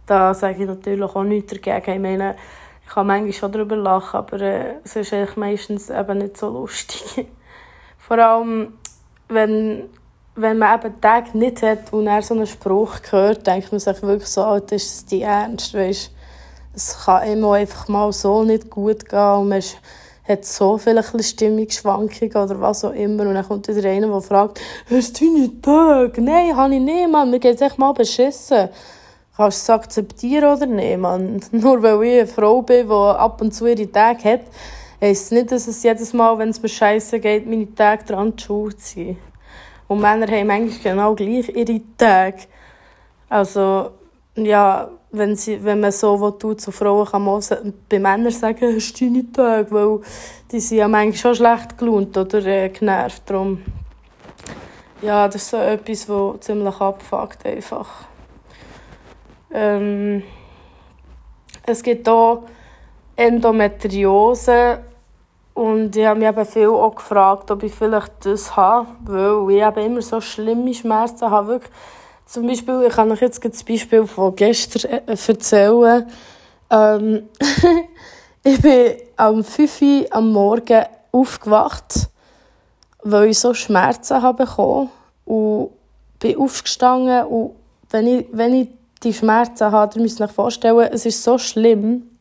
Da 0.08 0.34
sage 0.34 0.64
ich 0.64 0.68
natürlich 0.68 1.04
auch 1.04 1.24
nichts 1.24 1.54
dagegen. 1.54 1.94
Ich 1.94 2.02
meine, 2.02 2.36
ich 2.84 2.90
kann 2.90 3.06
manchmal 3.06 3.34
schon 3.34 3.52
darüber 3.52 3.76
lachen, 3.76 4.18
aber 4.18 4.42
äh, 4.42 4.74
es 4.84 4.96
ist 4.96 5.14
eigentlich 5.14 5.38
meistens 5.38 5.92
eben 5.92 6.18
nicht 6.18 6.36
so 6.36 6.50
lustig. 6.50 7.28
Vor 8.00 8.18
allem, 8.18 8.74
wenn, 9.30 9.88
wenn 10.38 10.60
man 10.60 10.79
eben 10.79 11.01
Tag 11.01 11.34
nicht 11.34 11.63
hat 11.63 11.91
und 11.91 12.08
er 12.08 12.22
so 12.22 12.36
einen 12.36 12.48
Spruch 12.48 13.00
hört, 13.10 13.46
denkt 13.48 13.72
man 13.72 13.79
sich 13.79 14.01
wirklich 14.03 14.29
so, 14.29 14.46
oh, 14.46 14.60
das 14.60 14.84
ist 14.84 15.12
die 15.12 15.24
Ernst, 15.24 15.74
weißt? 15.74 16.12
Es 16.75 17.06
kann 17.06 17.27
immer 17.27 17.53
einfach 17.53 17.88
mal 17.88 18.13
so 18.13 18.44
nicht 18.44 18.70
gut 18.70 19.10
gehen 19.10 19.20
und 19.20 19.50
man 19.50 19.63
hat 20.27 20.46
so 20.46 20.77
viele 20.77 21.03
Stimmungsschwankungen 21.03 22.36
oder 22.36 22.62
was 22.62 22.86
auch 22.86 22.94
immer. 22.94 23.24
Und 23.24 23.34
dann 23.34 23.48
kommt 23.48 23.67
wieder 23.67 23.89
einer, 23.89 24.08
der 24.08 24.22
fragt, 24.22 24.62
hast 24.89 25.20
du 25.20 25.25
deine 25.25 25.62
Tag? 25.62 26.17
Nein, 26.20 26.56
habe 26.56 26.75
ich 26.75 26.82
nicht, 26.82 27.10
Mann. 27.10 27.32
Mir 27.32 27.44
es 27.44 27.62
echt 27.62 27.79
mal 27.79 27.94
beschissen. 27.94 28.70
Kannst 29.36 29.67
du 29.67 29.74
es 29.74 29.79
akzeptieren 29.79 30.56
oder 30.56 30.65
nicht, 30.67 31.00
Mann? 31.00 31.39
Nur 31.51 31.82
weil 31.82 32.03
ich 32.03 32.20
eine 32.20 32.27
Frau 32.27 32.62
bin, 32.62 32.88
die 32.88 32.94
ab 32.94 33.41
und 33.41 33.53
zu 33.53 33.65
ihre 33.65 33.91
Tage 33.91 34.24
hat, 34.24 34.41
heisst 35.01 35.25
es 35.25 35.32
nicht, 35.32 35.51
dass 35.51 35.67
es 35.67 35.82
jedes 35.82 36.13
Mal, 36.13 36.38
wenn 36.38 36.50
es 36.50 36.62
mir 36.62 36.70
scheiße 36.70 37.20
geht, 37.20 37.48
meine 37.48 37.74
Tage 37.74 38.03
dran 38.03 38.38
zu 38.38 38.70
ziehen. 38.70 39.17
Und 39.88 40.01
Männer 40.01 40.27
haben 40.27 40.51
eigentlich 40.51 40.82
genau 40.84 41.15
gleich 41.15 41.50
ihre 41.50 41.82
Tage. 41.98 42.44
Also, 43.29 43.91
ja, 44.36 44.89
wenn, 45.12 45.36
sie, 45.36 45.63
wenn 45.63 45.79
man 45.79 45.91
so 45.91 46.20
was 46.20 46.38
tut 46.38 46.62
zu 46.62 46.72
Frauen, 46.72 47.08
kann 47.08 47.24
man 47.24 47.36
auch 47.36 47.58
bei 47.89 48.00
Männern 48.00 48.32
sagen, 48.32 48.75
hast 48.75 49.00
du 49.00 49.06
deine 49.06 49.32
Tage, 49.32 49.72
weil 49.72 50.00
die 50.51 50.60
sind 50.60 50.77
ja 50.77 50.88
manchmal 50.88 51.17
schon 51.17 51.36
schlecht 51.36 51.77
gelohnt 51.77 52.17
oder 52.17 52.46
äh, 52.46 52.70
genervt. 52.70 53.24
Darum, 53.25 53.63
ja, 55.01 55.27
das 55.27 55.44
ist 55.44 55.50
so 55.50 55.58
etwas, 55.58 56.10
was 56.10 56.41
ziemlich 56.41 56.79
abfuckt 56.79 57.46
einfach. 57.46 58.06
Ähm, 59.53 60.24
es 61.65 61.82
gibt 61.82 62.08
auch 62.10 62.44
Endometriose 63.15 64.79
und 65.58 65.96
ich 65.96 66.06
habe 66.06 66.20
mich 66.20 66.30
eben 66.30 66.46
viel 66.46 66.68
auch 66.68 66.94
gefragt, 66.94 67.50
ob 67.50 67.64
ich 67.64 67.74
vielleicht 67.74 68.12
das 68.24 68.56
habe, 68.56 68.88
weil 69.06 69.56
ich 69.56 69.64
eben 69.64 69.92
immer 69.92 70.02
so 70.04 70.22
schlimme 70.22 70.72
Schmerzen 70.72 71.32
habe, 71.32 71.48
wirklich 71.48 71.72
zum 72.28 72.46
Beispiel, 72.46 72.86
ich 72.88 72.94
kann 72.94 73.12
euch 73.12 73.22
jetzt 73.22 73.44
das 73.44 73.64
Beispiel 73.64 74.06
von 74.06 74.36
gestern 74.36 74.92
äh, 74.92 75.02
erzählen. 75.08 76.06
Ähm, 76.70 77.30
ich 78.44 78.62
bin 78.62 78.98
am 79.16 79.44
5 79.44 79.82
Uhr 79.82 80.06
am 80.12 80.32
Morgen 80.32 80.84
aufgewacht, 81.12 82.08
weil 83.02 83.30
ich 83.30 83.40
so 83.40 83.56
Schmerzen 83.56 84.22
habe 84.22 84.46
bekommen 84.46 84.92
und 85.26 85.72
bin 86.20 86.38
aufgestanden 86.38 87.26
und 87.26 87.56
wenn 87.90 88.06
ich, 88.06 88.28
wenn 88.32 88.54
ich 88.54 88.70
die 89.02 89.14
Schmerzen 89.14 89.72
habe, 89.72 89.92
dann 89.92 90.04
müsst 90.04 90.20
ihr 90.20 90.26
euch 90.26 90.32
vorstellen, 90.32 90.90
es 90.92 91.08
ist 91.08 91.24
so 91.24 91.40
schlimm. 91.40 92.17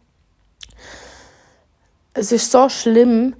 Es 2.16 2.32
ist 2.32 2.50
so 2.50 2.68
schlimm, 2.68 3.34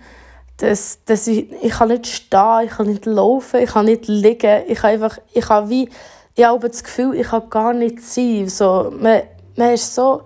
dass, 0.58 1.04
dass 1.04 1.26
ich, 1.26 1.50
ich 1.62 1.72
kann 1.72 1.88
nicht 1.88 2.06
stehen, 2.06 2.62
ich 2.64 2.70
kann 2.70 2.86
nicht 2.86 3.06
laufen, 3.06 3.60
ich 3.60 3.70
kann 3.70 3.86
nicht 3.86 4.06
liegen, 4.06 4.62
ich 4.68 4.78
kann 4.78 4.90
einfach, 4.90 5.18
ich 5.32 5.44
kann 5.44 5.68
wie 5.68 5.88
ich 6.36 6.44
habe 6.44 6.68
das 6.68 6.84
Gefühl, 6.84 7.14
ich 7.14 7.28
kann 7.28 7.48
gar 7.48 7.72
nicht 7.72 8.02
sein. 8.02 8.48
So, 8.48 8.92
man, 9.00 9.22
man 9.56 9.72
ist 9.72 9.94
so 9.94 10.22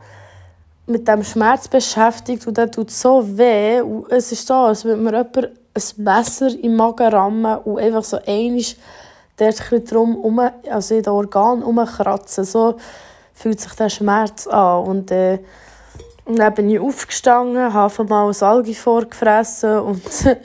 mit 0.86 1.06
dem 1.06 1.22
Schmerz 1.22 1.68
beschäftigt 1.68 2.46
und 2.48 2.58
der 2.58 2.68
tut 2.70 2.90
so 2.90 3.38
weh. 3.38 3.80
Und 3.80 4.10
es 4.10 4.32
ist 4.32 4.46
so, 4.46 4.54
als 4.54 4.84
würde 4.84 5.00
mir 5.00 5.12
jemand 5.12 5.36
ein 5.36 6.04
Messer 6.04 6.48
im 6.60 6.74
Magen 6.74 7.06
rammen 7.06 7.58
und 7.58 7.78
einfach 7.78 8.02
so 8.02 8.18
einiges 8.26 8.76
dort 9.36 9.72
ein 9.72 9.84
drum 9.84 10.16
um, 10.16 10.40
also 10.68 10.96
in 10.96 11.04
den 11.04 11.12
Organ 11.12 11.62
umkratzen. 11.62 12.44
So 12.44 12.76
fühlt 13.32 13.60
sich 13.60 13.72
der 13.74 13.88
Schmerz 13.88 14.48
an. 14.48 14.84
Und 14.84 15.12
äh, 15.12 15.38
dann 16.38 16.54
bin 16.54 16.70
ich 16.70 16.78
aufgestanden, 16.78 17.72
habe 17.72 18.04
mal 18.04 18.28
ein 18.28 18.42
Algi 18.42 18.74
vorgefressen 18.74 19.78
und 19.80 20.02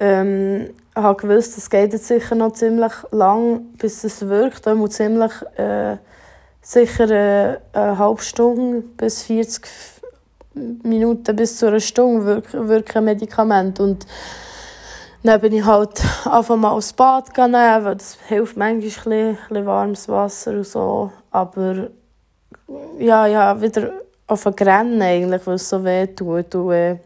ähm, 0.00 0.70
habe 0.94 1.20
gewusst, 1.20 1.58
es 1.58 1.68
geht 1.68 1.92
jetzt 1.92 2.06
sicher 2.06 2.34
noch 2.34 2.52
ziemlich 2.52 2.92
lang, 3.10 3.62
bis 3.78 4.04
es 4.04 4.26
wirkt. 4.28 4.66
Da 4.66 4.74
muss 4.74 4.90
ziemlich 4.90 5.32
äh, 5.56 5.96
sicher 6.62 7.10
äh, 7.10 7.58
eine 7.72 7.98
halbe 7.98 8.22
Stunde 8.22 8.82
bis 8.96 9.22
40 9.24 9.66
Minuten 10.54 11.36
bis 11.36 11.58
zu 11.58 11.66
einer 11.66 11.80
Stunde 11.80 12.26
wirken, 12.26 12.68
wirken 12.68 13.04
Medikamente. 13.04 13.82
Und 13.82 14.06
dann 15.24 15.40
bin 15.40 15.52
ich 15.52 15.64
halt 15.64 16.02
einfach 16.30 16.56
mal 16.56 16.70
aufs 16.70 16.92
Bad 16.92 17.28
gegangen, 17.28 17.84
weil 17.84 17.96
das 17.96 18.16
hilft 18.28 18.56
manchmal 18.56 18.74
ein 18.74 18.80
bisschen, 18.80 19.12
ein 19.12 19.38
bisschen 19.48 19.66
warmes 19.66 20.08
Wasser 20.08 20.52
und 20.52 20.66
so. 20.66 21.10
Aber 21.30 21.88
ja, 22.98 23.26
ja, 23.26 23.60
wieder 23.60 24.03
auf 24.26 24.46
Rennen 24.46 25.02
eigentlich, 25.02 25.46
weil 25.46 25.54
es 25.54 25.68
so 25.68 25.84
weh 25.84 26.06
tut. 26.06 26.54
Und, 26.54 26.72
äh, 26.72 26.96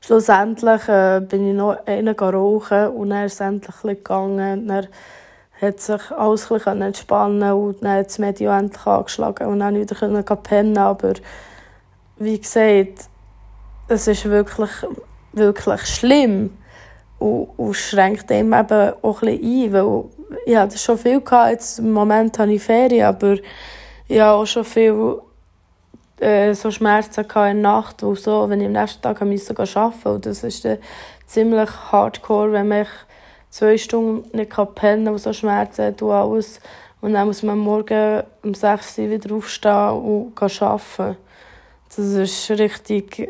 schlussendlich 0.00 0.88
äh, 0.88 1.20
bin 1.20 1.48
ich 1.48 1.54
noch 1.54 1.86
einen 1.86 2.16
rauchen 2.18 2.88
und 2.88 3.10
dann 3.10 3.26
ist 3.26 3.34
es 3.34 3.40
endlich 3.40 3.76
gegangen. 3.82 4.66
Dann 4.66 4.88
hat 5.60 5.80
sich 5.80 6.10
alles 6.12 6.50
entspannen 6.50 7.52
und 7.52 7.82
dann 7.82 7.98
hat 7.98 8.06
das 8.06 8.18
Medium 8.18 8.58
endlich 8.58 8.86
angeschlagen 8.86 9.48
und 9.48 9.60
dann 9.60 9.74
wieder 9.74 10.36
pennen 10.36 10.78
aber 10.78 11.14
wie 12.18 12.38
gesagt, 12.38 13.08
es 13.88 14.06
ist 14.06 14.24
wirklich, 14.24 14.70
wirklich 15.32 15.80
schlimm 15.86 16.56
und, 17.18 17.48
und 17.56 17.74
schränkt 17.74 18.30
einem 18.30 18.52
eben 18.52 18.92
auch 19.02 19.22
ein 19.22 19.38
bisschen 19.38 19.64
ein, 19.64 19.72
weil 19.72 20.04
ich 20.46 20.56
hatte 20.56 20.78
schon 20.78 20.98
viel 20.98 21.20
gehabt, 21.20 21.50
jetzt 21.50 21.78
im 21.78 21.92
Moment 21.92 22.38
habe 22.38 22.52
ich 22.52 22.62
Ferien, 22.62 23.06
aber 23.06 23.36
ich 24.08 24.20
habe 24.20 24.38
auch 24.38 24.46
schon 24.46 24.64
viel 24.64 25.20
äh, 26.20 26.54
so 26.54 26.70
Schmerzen 26.70 27.20
in 27.20 27.28
der 27.28 27.54
Nacht, 27.54 28.02
wo 28.02 28.14
so, 28.14 28.48
wenn 28.48 28.60
ich 28.60 28.66
am 28.66 28.72
nächsten 28.72 29.02
Tag 29.02 29.22
arbeiten 29.22 29.30
musste 29.30 30.08
und 30.10 30.26
das 30.26 30.44
ist 30.44 30.64
dann 30.64 30.78
ziemlich 31.26 31.70
hardcore, 31.92 32.52
wenn 32.52 32.68
man 32.68 32.86
zwei 33.50 33.78
Stunden 33.78 34.36
nicht 34.36 34.50
pennen 34.74 35.06
kann 35.06 35.18
so 35.18 35.32
Schmerzen 35.32 35.86
hat 35.86 36.02
und 36.02 36.10
alles. 36.10 36.60
Und 37.00 37.12
dann 37.12 37.28
muss 37.28 37.42
man 37.42 37.58
morgen 37.58 38.24
um 38.42 38.54
6 38.54 38.98
Uhr 38.98 39.10
wieder 39.10 39.34
aufstehen 39.34 40.32
und 40.32 40.42
arbeiten. 40.42 41.16
Das 41.88 41.98
ist 41.98 42.50
richtig 42.50 43.20
äh, 43.20 43.28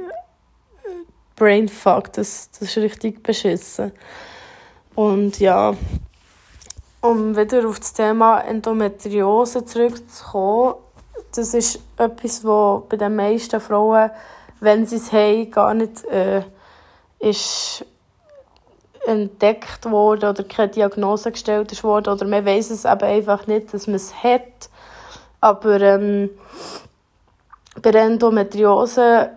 Brainfuck, 1.37 2.13
das, 2.15 2.51
das 2.51 2.63
ist 2.63 2.79
richtig 2.79 3.23
beschissen. 3.23 3.93
Und 4.95 5.39
ja, 5.39 5.75
um 7.01 7.37
wieder 7.37 7.69
auf 7.69 7.79
das 7.79 7.93
Thema 7.93 8.41
Endometriose 8.41 9.65
zurückzukommen, 9.65 10.75
das 11.33 11.55
ist 11.55 11.81
etwas, 11.97 12.45
was 12.45 12.83
bei 12.89 12.97
den 12.97 13.17
meisten 13.17 13.61
Frauen, 13.61 14.11
wenn 14.61 14.87
sie 14.87 14.97
es 14.97 15.13
haben, 15.13 15.51
gar 15.51 15.75
nicht 15.75 16.05
äh, 16.05 16.43
ist 17.19 17.85
entdeckt 19.07 19.91
wurde 19.91 20.29
oder 20.29 20.45
keine 20.45 20.69
Diagnose 20.69 21.33
gestellt 21.33 21.83
worden 21.83 22.13
oder 22.13 22.27
man 22.27 22.45
weiß 22.45 22.71
es 22.71 22.85
eben 22.85 23.05
einfach 23.05 23.47
nicht, 23.47 23.73
dass 23.73 23.87
man 23.87 23.97
es 23.97 24.13
hat. 24.23 24.69
Aber 25.41 25.81
ähm, 25.81 26.31
bei 27.81 27.91
Endometriose, 27.91 29.31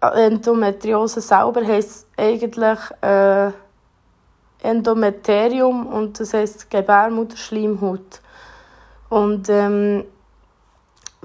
Endometriose 0.00 1.20
selber 1.20 1.64
heisst 1.64 1.90
es 1.90 2.24
eigentlich, 2.24 2.78
äh, 3.02 3.52
Endometrium 4.62 5.86
und 5.86 6.18
das 6.18 6.32
heißt 6.32 6.70
Gebärmutterschleimhaut. 6.70 8.20
Und 9.10 9.48
ähm, 9.50 10.04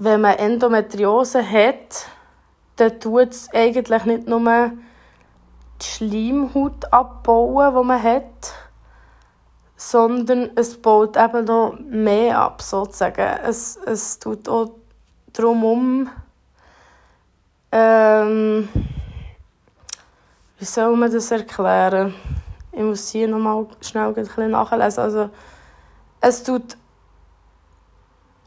wenn 0.01 0.21
man 0.21 0.37
Endometriose 0.37 1.43
hat, 1.47 2.07
dann 2.77 2.99
tut 3.01 3.31
es 3.31 3.49
eigentlich 3.53 4.05
nicht 4.05 4.27
nur 4.27 4.71
die 5.81 5.85
Schleimhaut 5.85 6.91
abbauen, 6.91 7.75
die 7.75 7.87
man 7.87 8.01
hat, 8.01 8.53
sondern 9.75 10.51
es 10.55 10.81
baut 10.81 11.17
eben 11.17 11.43
noch 11.43 11.77
mehr 11.79 12.39
ab, 12.39 12.61
sozusagen. 12.61 13.39
Es, 13.43 13.75
es 13.75 14.19
tut 14.19 14.47
auch 14.47 14.71
drumherum, 15.33 16.09
ähm, 17.71 18.69
wie 20.57 20.65
soll 20.65 20.95
man 20.95 21.11
das 21.11 21.29
erklären? 21.31 22.13
Ich 22.71 22.81
muss 22.81 23.09
hier 23.09 23.27
nochmal 23.27 23.67
schnell 23.81 24.07
ein 24.07 24.13
bisschen 24.13 24.51
nachlesen. 24.51 25.03
Also, 25.03 25.29
es 26.21 26.43
tut 26.43 26.77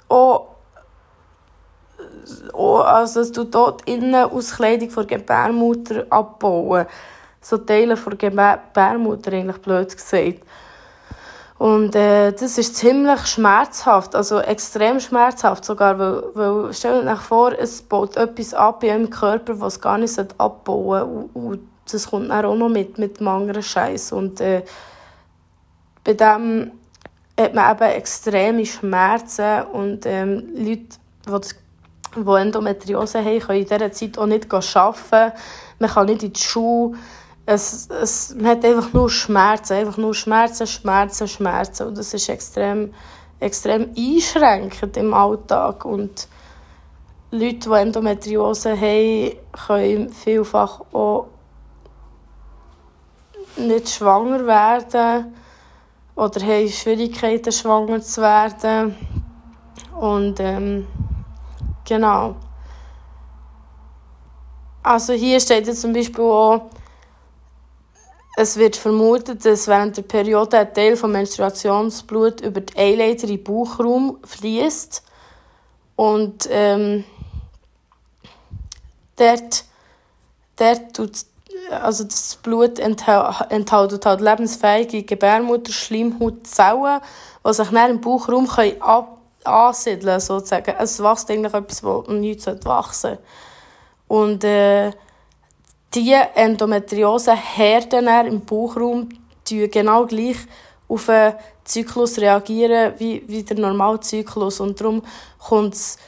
auch 0.08 0.51
also 2.52 3.20
es 3.20 3.32
tut 3.32 3.54
dort 3.54 3.86
die 3.86 3.94
Innenauskleidung 3.94 4.88
der 4.94 5.04
Gebärmutter 5.18 6.06
abbauen. 6.10 6.86
So 7.40 7.58
Teile 7.58 7.96
der 7.96 8.16
Gebärmutter, 8.16 9.32
eigentlich 9.32 9.58
blöd 9.58 9.92
gesagt. 9.92 10.44
Und 11.58 11.94
äh, 11.94 12.32
das 12.32 12.58
ist 12.58 12.74
ziemlich 12.74 13.24
schmerzhaft, 13.26 14.16
also 14.16 14.40
extrem 14.40 14.98
schmerzhaft 14.98 15.64
sogar, 15.64 15.96
weil, 15.96 16.22
weil 16.34 16.72
stell 16.72 17.02
dir 17.02 17.16
vor, 17.16 17.52
es 17.52 17.82
baut 17.82 18.16
etwas 18.16 18.52
ab 18.52 18.82
in 18.82 18.90
eurem 18.90 19.10
Körper, 19.10 19.60
was 19.60 19.80
gar 19.80 19.96
nicht 19.96 20.18
abbauen 20.38 21.02
und, 21.34 21.36
und 21.36 21.68
das 21.90 22.10
kommt 22.10 22.30
dann 22.30 22.44
auch 22.44 22.56
noch 22.56 22.68
mit, 22.68 22.98
mit 22.98 23.20
dem 23.20 23.28
anderen 23.28 23.62
Scheiß. 23.62 24.12
Und 24.12 24.40
äh, 24.40 24.62
bei 26.02 26.14
dem 26.14 26.72
hat 27.38 27.54
man 27.54 27.76
eben 27.76 27.90
extreme 27.96 28.66
Schmerzen 28.66 29.62
und 29.72 30.04
ähm, 30.06 30.48
Leute, 30.54 30.98
die 31.26 31.30
das 31.30 31.54
die 32.16 32.40
Endometriose 32.40 33.24
haben, 33.24 33.40
können 33.40 33.60
in 33.60 33.66
dieser 33.66 33.92
Zeit 33.92 34.18
auch 34.18 34.26
nicht 34.26 34.52
arbeiten. 34.52 35.32
Man 35.78 35.90
kann 35.90 36.06
nicht 36.06 36.22
in 36.22 36.32
die 36.32 36.40
Schule. 36.40 36.98
Es, 37.44 37.88
es, 37.90 38.34
man 38.36 38.46
hat 38.46 38.64
einfach 38.64 38.92
nur 38.92 39.10
Schmerzen, 39.10 39.74
einfach 39.74 39.96
nur 39.96 40.14
Schmerzen, 40.14 40.66
Schmerzen, 40.66 41.26
Schmerzen. 41.26 41.88
Und 41.88 41.98
das 41.98 42.14
ist 42.14 42.28
extrem, 42.28 42.94
extrem 43.40 43.90
einschränkend 43.96 44.96
im 44.96 45.12
Alltag. 45.12 45.84
Und 45.84 46.28
Leute, 47.32 47.68
die 47.68 47.74
Endometriose 47.74 48.78
haben, 48.78 49.32
können 49.66 50.10
vielfach 50.10 50.82
auch 50.92 51.28
nicht 53.56 53.88
schwanger 53.88 54.46
werden 54.46 55.34
oder 56.14 56.40
haben 56.40 56.68
Schwierigkeiten, 56.68 57.52
schwanger 57.52 58.00
zu 58.00 58.22
werden. 58.22 58.94
Und 59.98 60.40
ähm, 60.40 60.86
Genau. 61.92 62.36
Also 64.82 65.12
hier 65.12 65.38
steht 65.40 65.66
jetzt 65.66 65.82
zum 65.82 65.92
Beispiel 65.92 66.24
auch, 66.24 66.70
es 68.34 68.56
wird 68.56 68.76
vermutet, 68.76 69.44
dass 69.44 69.68
während 69.68 69.98
der 69.98 70.04
Periode 70.04 70.58
ein 70.58 70.72
Teil 70.72 70.96
vom 70.96 71.12
Menstruationsblut 71.12 72.40
über 72.40 72.62
die 72.62 72.78
Eileiter 72.78 73.24
in 73.24 73.36
den 73.36 73.44
Bauchraum 73.44 74.16
fließt 74.24 75.02
und 75.96 76.48
ähm, 76.50 77.04
dort, 79.16 79.66
dort 80.56 80.96
tut, 80.96 81.12
also 81.70 82.04
das 82.04 82.36
Blut 82.36 82.78
enthält, 82.78 83.70
halt 83.70 84.20
lebensfähige 84.22 85.02
Gebärmutterschleimhautzellen, 85.02 87.02
die 87.46 87.52
sich 87.52 87.68
dann 87.68 87.90
im 87.90 88.00
Bauchraum 88.00 88.48
können 88.48 88.80
ab 88.80 89.18
ansiedeln, 89.44 90.20
sozusagen. 90.20 90.74
Es 90.78 91.02
wächst 91.02 91.30
eigentlich 91.30 91.54
etwas, 91.54 91.82
das 91.82 92.08
nicht 92.08 92.64
wachsen 92.64 93.00
sollte. 93.00 93.22
Und 94.08 94.44
äh, 94.44 94.90
die 95.94 96.12
Endometriose-Herden 96.34 98.26
im 98.26 98.40
Bauchraum 98.44 99.08
reagieren 99.48 99.68
genau 99.68 100.06
gleich 100.06 100.36
auf 100.88 101.06
den 101.06 101.34
Zyklus 101.64 102.18
reagieren 102.18 102.94
wie, 102.98 103.22
wie 103.26 103.42
der 103.42 103.58
normale 103.58 104.00
Zyklus. 104.00 104.60
Und 104.60 104.80
darum 104.80 105.02
kommt 105.38 105.74
es 105.74 105.98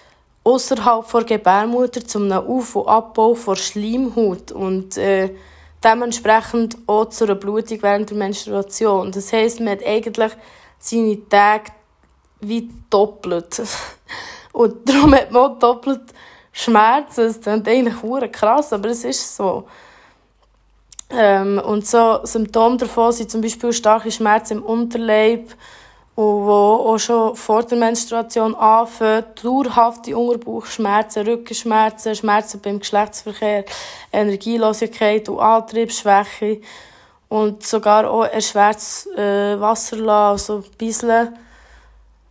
außerhalb 0.42 1.10
der 1.10 1.24
Gebärmutter 1.24 2.06
zum 2.06 2.30
Auf- 2.30 2.76
und 2.76 2.88
Abbau 2.88 3.34
der 3.34 3.56
Schleimhaut 3.56 4.52
und 4.52 4.96
äh, 4.98 5.30
dementsprechend 5.82 6.76
auch 6.86 7.06
zu 7.06 7.24
einer 7.24 7.34
Blutung 7.34 7.82
während 7.82 8.10
der 8.10 8.16
Menstruation. 8.16 9.12
Das 9.12 9.32
heisst, 9.32 9.60
man 9.60 9.70
hat 9.70 9.86
eigentlich 9.86 10.32
seine 10.78 11.28
Tage 11.28 11.72
wie 12.48 12.70
doppelt. 12.90 13.62
Und 14.52 14.88
darum 14.88 15.14
hat 15.14 15.30
man 15.30 15.58
doppelt 15.58 16.02
Schmerzen. 16.52 17.26
Das 17.26 17.40
klingt 17.40 17.68
eigentlich 17.68 18.32
krass, 18.32 18.72
aber 18.72 18.90
es 18.90 19.04
ist 19.04 19.36
so. 19.36 19.64
Ähm, 21.10 21.60
und 21.64 21.86
so 21.86 22.20
Symptome 22.24 22.76
davon 22.76 23.12
sind 23.12 23.30
zum 23.30 23.40
Beispiel 23.40 23.72
starke 23.72 24.10
Schmerzen 24.10 24.58
im 24.58 24.62
Unterleib, 24.64 25.54
und 26.16 26.46
wo 26.46 26.92
auch 26.92 26.98
schon 26.98 27.34
vor 27.34 27.64
der 27.64 27.76
Menstruation 27.76 28.54
anfangen, 28.54 29.24
dauerhafte 29.42 30.16
Unterbauchschmerzen, 30.16 31.26
Rückenschmerzen, 31.26 32.14
Schmerzen 32.14 32.60
beim 32.60 32.78
Geschlechtsverkehr, 32.78 33.64
Energielosigkeit 34.12 35.28
und 35.28 35.40
Antriebsschwäche 35.40 36.60
und 37.28 37.66
sogar 37.66 38.08
auch 38.08 38.26
erschwertes 38.26 39.08
äh, 39.16 39.58
Wasserlassen, 39.58 40.56
also 40.56 40.64
Bisseln. 40.78 41.36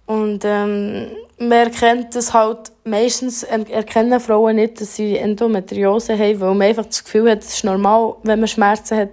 Und 0.06 0.44
ähm, 0.44 1.08
man 1.40 1.52
erkennt 1.52 2.16
das 2.16 2.34
halt, 2.34 2.72
meistens 2.84 3.44
erkennen 3.44 4.20
Frauen 4.20 4.58
nicht, 4.58 4.82
dass 4.82 4.96
sie 4.96 5.18
Endometriose 5.18 6.18
haben, 6.18 6.40
weil 6.42 6.54
man 6.54 6.68
einfach 6.68 6.86
das 6.86 7.04
Gefühl 7.04 7.32
hat, 7.32 7.40
es 7.40 7.56
ist 7.56 7.64
normal, 7.64 8.16
wenn 8.24 8.40
man 8.40 8.48
Schmerzen 8.48 8.98
hat, 8.98 9.10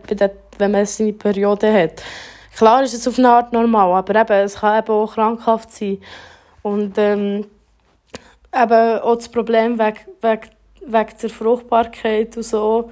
wenn 0.58 0.70
man 0.70 0.86
seine 0.86 1.12
Periode 1.12 1.72
hat. 1.72 2.02
Klar 2.56 2.82
ist 2.82 2.94
es 2.94 3.06
auf 3.06 3.18
eine 3.18 3.30
Art 3.30 3.52
normal, 3.52 3.92
aber 3.92 4.20
eben, 4.20 4.44
es 4.44 4.56
kann 4.56 4.82
eben 4.82 4.92
auch 4.92 5.14
krankhaft 5.14 5.72
sein. 5.72 5.98
Und 6.62 6.98
ähm, 6.98 7.46
eben 8.54 8.98
auch 8.98 9.16
das 9.16 9.28
Problem 9.28 9.78
wegen, 9.78 10.00
wegen, 10.20 10.50
wegen 10.84 11.18
der 11.22 11.30
Fruchtbarkeit 11.30 12.36
und 12.36 12.42
so 12.42 12.90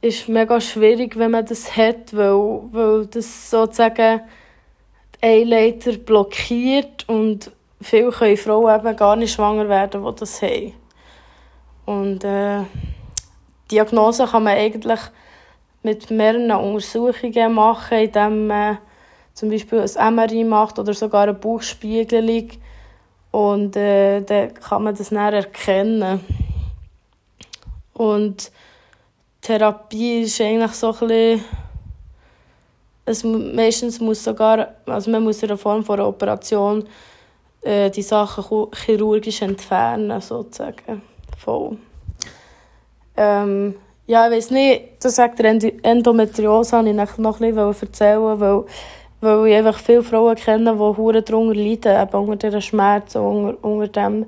ist 0.00 0.28
mega 0.28 0.60
schwierig, 0.60 1.16
wenn 1.16 1.30
man 1.30 1.46
das 1.46 1.74
hat, 1.76 2.14
weil, 2.14 2.60
weil 2.72 3.06
das 3.06 3.50
sozusagen 3.50 4.20
Eileiter 5.24 5.92
blockiert 5.92 7.08
und 7.08 7.50
viele 7.80 8.10
können 8.10 8.36
Frauen 8.36 8.78
eben 8.78 8.94
gar 8.94 9.16
nicht 9.16 9.32
schwanger 9.32 9.70
werden, 9.70 10.04
die 10.04 10.14
das 10.20 10.42
haben. 10.42 10.74
Und 11.86 12.24
äh, 12.24 12.60
Diagnose 13.70 14.26
kann 14.26 14.42
man 14.42 14.56
eigentlich 14.56 15.00
mit 15.82 16.10
mehreren 16.10 16.50
Untersuchungen 16.50 17.54
machen, 17.54 17.98
indem 17.98 18.48
man 18.48 18.78
zum 19.32 19.48
Beispiel 19.48 19.80
ein 19.96 20.14
MRI 20.14 20.44
macht 20.44 20.78
oder 20.78 20.92
sogar 20.92 21.22
eine 21.22 21.34
Bauchspiegelung. 21.34 22.50
Und 23.30 23.76
äh, 23.76 24.20
dann 24.20 24.52
kann 24.52 24.82
man 24.82 24.94
das 24.94 25.08
dann 25.08 25.32
erkennen. 25.32 26.20
Und 27.94 28.52
Therapie 29.40 30.22
ist 30.22 30.40
eigentlich 30.40 30.72
so 30.72 30.92
ein 30.92 30.98
bisschen 31.08 31.44
es, 33.04 33.24
meistens 33.24 34.00
muss 34.00 34.24
sogar, 34.24 34.68
also 34.86 35.10
man 35.10 35.22
muss 35.22 35.42
in 35.42 35.48
der 35.48 35.56
Form 35.56 35.84
von 35.84 35.98
einer 35.98 36.08
Operation 36.08 36.84
äh, 37.62 37.90
die 37.90 38.02
Sachen 38.02 38.68
chirurgisch 38.72 39.42
entfernen, 39.42 40.20
sozusagen. 40.20 41.02
Voll. 41.36 41.76
Ähm, 43.16 43.74
ja, 44.06 44.26
ich 44.26 44.36
weiß 44.36 44.50
nicht, 44.50 44.84
das 45.00 45.16
sagt 45.16 45.38
der 45.38 45.58
Endometriose, 45.82 46.76
habe 46.76 46.88
ich 46.88 46.94
noch 46.94 47.40
ein 47.40 47.54
bisschen 47.54 47.88
erzählen, 47.88 48.40
weil, 48.40 48.64
weil 49.20 49.46
ich 49.46 49.56
einfach 49.56 49.78
viele 49.78 50.02
Frauen 50.02 50.36
kenne, 50.36 50.72
die 50.72 50.78
hure 50.78 51.22
darunter 51.22 51.54
leiden, 51.54 52.02
eben 52.02 52.28
unter 52.28 52.48
diesen 52.48 52.62
Schmerzen, 52.62 53.18
unter, 53.18 53.64
unter 53.64 53.88
dem 53.88 54.26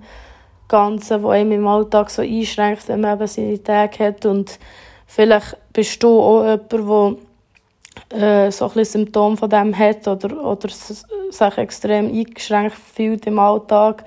Ganzen, 0.68 1.22
was 1.22 1.32
einem 1.32 1.52
im 1.52 1.66
Alltag 1.66 2.10
so 2.10 2.22
einschränkt, 2.22 2.88
wenn 2.88 3.00
man 3.00 3.16
eben 3.16 3.26
seine 3.26 3.62
Tage 3.62 4.04
hat. 4.04 4.24
Und 4.24 4.58
vielleicht 5.06 5.56
bist 5.72 6.02
du 6.02 6.20
auch 6.20 6.44
jemand, 6.44 6.72
der 6.72 7.25
äh, 8.10 8.50
so 8.50 8.70
ein 8.74 8.84
Symptom 8.84 9.36
von 9.36 9.50
dem 9.50 9.76
hat 9.76 10.06
oder, 10.06 10.44
oder 10.44 10.68
sich 10.68 11.58
extrem 11.58 12.06
eingeschränkt 12.06 12.76
fühlt 12.76 13.26
im 13.26 13.38
Alltag, 13.38 14.04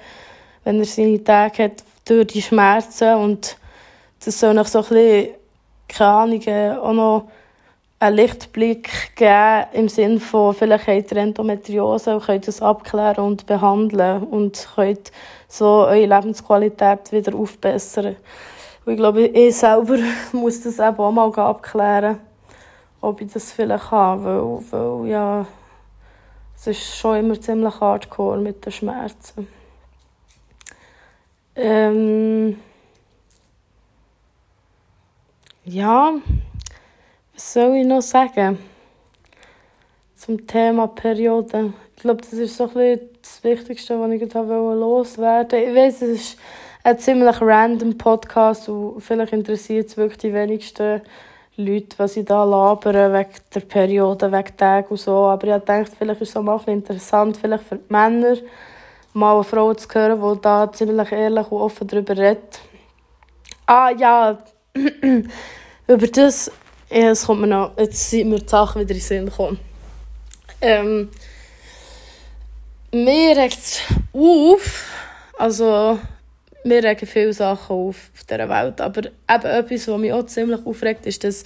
wenn 0.63 0.79
er 0.79 0.85
seine 0.85 1.23
Tage 1.23 1.65
hat 1.65 1.83
durch 2.05 2.27
die 2.27 2.41
Schmerzen 2.41 3.15
und 3.15 3.57
das 4.23 4.39
soll 4.39 4.53
noch 4.53 4.67
so 4.67 4.79
ein 4.79 4.85
bisschen, 4.85 5.27
keine 5.87 6.09
Ahnung, 6.11 6.41
äh, 6.41 6.71
auch 6.71 6.93
noch 6.93 7.29
einen 7.99 8.15
Lichtblick 8.15 9.15
geben 9.15 9.65
im 9.73 9.89
Sinne 9.89 10.19
von, 10.19 10.53
vielleicht 10.53 10.87
habt 10.87 11.11
ihr 11.11 11.17
Endometriose 11.17 12.15
und 12.15 12.25
könnt 12.25 12.47
das 12.47 12.61
abklären 12.61 13.25
und 13.25 13.45
behandeln 13.45 14.23
und 14.23 14.67
könnt 14.75 15.11
so 15.47 15.65
eure 15.65 16.05
Lebensqualität 16.05 17.11
wieder 17.11 17.35
aufbessern. 17.35 18.15
Und 18.85 18.93
ich 18.93 18.97
glaube, 18.97 19.25
ich 19.27 19.55
selber 19.55 19.97
muss 20.31 20.61
das 20.61 20.79
eben 20.79 20.97
auch 20.97 21.11
mal 21.11 21.33
abklären 21.33 22.19
ob 23.01 23.21
ich 23.21 23.31
das 23.31 23.51
vielleicht 23.51 23.91
habe, 23.91 24.23
weil, 24.25 24.71
weil 24.71 25.09
ja, 25.09 25.47
es 26.55 26.67
ist 26.67 26.97
schon 26.97 27.17
immer 27.17 27.39
ziemlich 27.39 27.79
hardcore 27.79 28.37
mit 28.37 28.65
den 28.65 28.71
Schmerzen. 28.71 29.47
Ähm, 31.55 32.59
ja, 35.65 36.13
was 37.33 37.53
soll 37.53 37.75
ich 37.75 37.85
noch 37.85 38.01
sagen 38.01 38.59
zum 40.15 40.45
Thema 40.47 40.87
Periode? 40.87 41.73
Ich 41.95 42.01
glaube, 42.01 42.21
das 42.21 42.33
ist 42.33 42.57
so 42.57 42.69
ein 42.75 42.99
das 43.21 43.43
Wichtigste, 43.43 43.99
was 43.99 44.11
ich 44.11 44.29
gerade 44.29 44.47
loswerden 44.47 45.51
wollte. 45.51 45.57
Ich 45.57 45.75
weiß, 45.75 46.01
es 46.01 46.09
ist 46.09 46.39
ein 46.83 46.97
ziemlich 46.97 47.41
random 47.41 47.97
Podcast 47.97 48.69
und 48.69 49.01
vielleicht 49.01 49.33
interessiert 49.33 49.87
es 49.87 49.97
wirklich 49.97 50.17
die 50.17 50.33
wenigsten 50.33 51.01
Leute, 51.59 51.99
was 51.99 52.15
ich 52.15 52.23
da 52.23 52.45
labere, 52.45 53.11
wegen 53.11 53.31
der 53.53 53.59
Periode, 53.59 54.31
wegen 54.31 54.55
Tagen 54.55 54.87
und 54.89 54.97
so. 54.97 55.25
Aber 55.25 55.45
ich 55.45 55.63
dachte, 55.63 55.91
vielleicht 55.97 56.21
ist 56.21 56.29
es 56.29 56.35
auch 56.37 56.41
mal 56.41 56.61
interessant, 56.67 57.35
vielleicht 57.35 57.65
für 57.65 57.75
die 57.75 57.91
Männer, 57.91 58.37
mal 59.11 59.35
eine 59.35 59.43
Frau 59.43 59.73
zu 59.73 59.87
hören, 59.93 60.21
die 60.21 60.41
da 60.41 60.71
ziemlich 60.71 61.11
ehrlich 61.11 61.51
und 61.51 61.61
offen 61.61 61.87
darüber 61.87 62.15
redet. 62.15 62.61
Ah, 63.65 63.91
ja, 63.91 64.37
über 65.87 66.07
das, 66.07 66.49
ja, 66.89 67.09
es 67.09 67.25
kommt 67.25 67.41
mir 67.41 67.47
noch, 67.47 67.77
jetzt 67.77 68.09
sind 68.09 68.29
mir 68.29 68.39
die 68.39 68.47
Sachen 68.47 68.81
wieder 68.81 68.91
in 68.91 68.97
den 68.97 69.03
Sinn 69.03 69.25
gekommen. 69.25 69.59
Ähm, 70.61 71.09
mir 72.93 73.35
regt 73.35 73.57
es 73.57 73.81
auf, 74.13 74.85
also 75.37 75.99
mir 76.63 76.83
regen 76.83 77.07
viele 77.07 77.33
Sachen 77.33 77.75
auf 77.75 78.11
auf 78.13 78.23
dieser 78.29 78.49
Welt, 78.49 78.81
aber 78.81 79.05
eben 79.05 79.13
etwas, 79.27 79.87
was 79.87 79.99
mich 79.99 80.13
auch 80.13 80.25
ziemlich 80.25 80.65
aufregt, 80.65 81.05
ist, 81.05 81.23
dass 81.23 81.43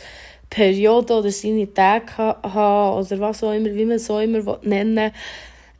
Periode 0.49 1.13
oder 1.13 1.31
seine 1.31 1.71
Tage 1.73 2.17
haben 2.17 2.99
oder 2.99 3.19
was 3.19 3.43
auch 3.43 3.53
immer, 3.53 3.73
wie 3.73 3.85
man 3.85 3.97
es 3.97 4.09
auch 4.09 4.19
immer 4.19 4.59
nennen 4.61 5.11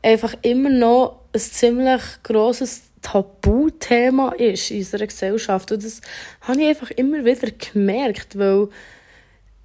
einfach 0.04 0.34
immer 0.42 0.68
noch 0.68 1.20
ein 1.32 1.40
ziemlich 1.40 2.02
grosses 2.22 2.82
Tabuthema 3.00 4.32
ist 4.32 4.70
in 4.70 4.78
unserer 4.78 5.06
Gesellschaft. 5.06 5.72
Und 5.72 5.84
das 5.84 6.00
habe 6.42 6.60
ich 6.60 6.68
einfach 6.68 6.90
immer 6.92 7.24
wieder 7.24 7.50
gemerkt, 7.50 8.38
weil 8.38 8.68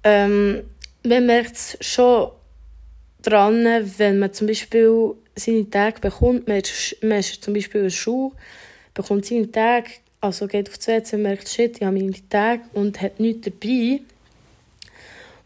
ähm, 0.02 0.62
man 1.04 1.26
merkt 1.26 1.56
es 1.56 1.78
schon 1.80 2.30
dran, 3.22 3.64
wenn 3.98 4.18
man 4.18 4.32
zum 4.32 4.46
Beispiel 4.46 5.14
seine 5.36 5.68
Tage 5.68 6.00
bekommt, 6.00 6.48
man 6.48 6.58
ist, 6.58 6.96
man 7.02 7.18
ist 7.18 7.44
zum 7.44 7.54
Beispiel 7.54 7.80
in 7.80 7.86
der 7.86 7.90
Schule, 7.90 8.32
bekommt 8.94 9.26
seine 9.26 9.50
Tage, 9.50 9.90
also 10.20 10.46
geht 10.46 10.68
auf 10.68 10.78
die 10.78 10.88
WC 10.88 11.16
und 11.16 11.22
merkt, 11.22 11.48
shit, 11.48 11.76
ich 11.78 11.82
habe 11.82 11.96
meine 11.96 12.14
Tage 12.28 12.62
und 12.74 13.00
hat 13.00 13.20
nichts 13.20 13.48
dabei. 13.48 14.00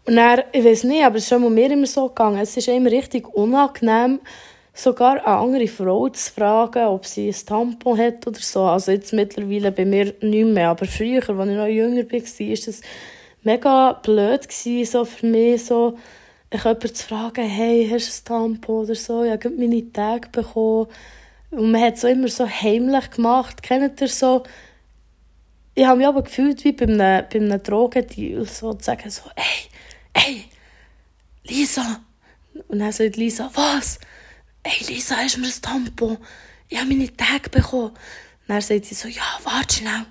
Und 0.07 0.17
dann, 0.17 0.43
ich 0.53 0.65
weiß 0.65 0.85
nicht, 0.85 1.05
aber 1.05 1.17
es 1.17 1.25
ist 1.25 1.29
schon 1.31 1.55
mir 1.55 1.71
immer 1.71 1.87
so 1.87 2.09
gegangen, 2.09 2.39
es 2.39 2.57
ist 2.57 2.69
immer 2.69 2.91
richtig 2.91 3.27
unangenehm, 3.35 4.21
sogar 4.75 5.25
eine 5.25 5.27
andere 5.27 5.69
Frau 5.69 6.09
zu 6.09 6.33
fragen, 6.33 6.87
ob 6.87 7.07
sie 7.07 7.29
ein 7.29 7.47
Tampon 7.47 7.99
hat 7.99 8.27
oder 8.27 8.41
so. 8.41 8.65
Also 8.65 8.93
jetzt 8.93 9.13
mittlerweile 9.13 9.73
bei 9.73 9.85
mir 9.85 10.13
nicht 10.21 10.47
mehr, 10.47 10.71
aber 10.71 10.85
früher, 10.87 11.27
als 11.29 11.49
ich 11.49 11.57
noch 11.57 11.67
jünger 11.67 12.05
war, 12.05 12.21
war 12.21 12.57
das 12.67 12.81
mega 13.45 13.93
blöd 13.93 14.53
so 14.53 15.05
für 15.05 15.27
mich, 15.27 15.65
so, 15.65 15.97
jemanden 16.53 16.95
zu 16.95 17.07
fragen, 17.07 17.45
hey, 17.45 17.89
hast 17.91 18.29
du 18.29 18.35
ein 18.35 18.53
Tampon 18.53 18.85
oder 18.85 18.95
so? 18.95 19.25
Ich 19.25 19.31
habe 19.31 19.51
meine 19.51 19.93
Tage 19.93 20.29
bekommen. 20.31 20.89
Und 21.57 21.71
man 21.71 21.81
hat 21.81 21.95
es 21.95 22.05
immer 22.05 22.29
so 22.29 22.49
heimlich 22.49 23.11
gemacht. 23.11 23.63
Kennt 23.63 24.01
ihr 24.01 24.09
so? 24.09 24.43
Ich 25.75 25.85
habe 25.85 25.99
mich 25.99 26.07
aber 26.07 26.23
gefühlt 26.23 26.65
wie 26.65 26.73
bei 26.73 26.85
einem, 26.85 26.99
bei 26.99 27.35
einem 27.35 27.63
Drogendeal, 27.63 28.45
so 28.47 28.75
zu 28.75 28.85
sagen 28.85 29.11
so, 29.11 29.23
hey, 29.37 29.69
hey, 30.17 30.45
Lisa. 31.45 32.01
Und 32.69 32.79
dann 32.79 32.93
sagt 32.93 33.17
Lisa, 33.17 33.51
was? 33.55 33.99
Hey 34.65 34.85
Lisa, 34.87 35.17
hast 35.17 35.37
du 35.37 35.41
mir 35.41 35.49
ein 35.49 35.63
Tampon? 35.63 36.19
Ich 36.69 36.79
habe 36.79 36.89
meine 36.89 37.15
Tage 37.17 37.51
bekommen. 37.51 37.91
Und 37.91 37.99
dann 38.49 38.61
sagt 38.61 38.85
sie 38.87 38.95
so, 38.95 39.09
ja, 39.09 39.23
warte 39.43 39.77
schnell. 39.77 40.07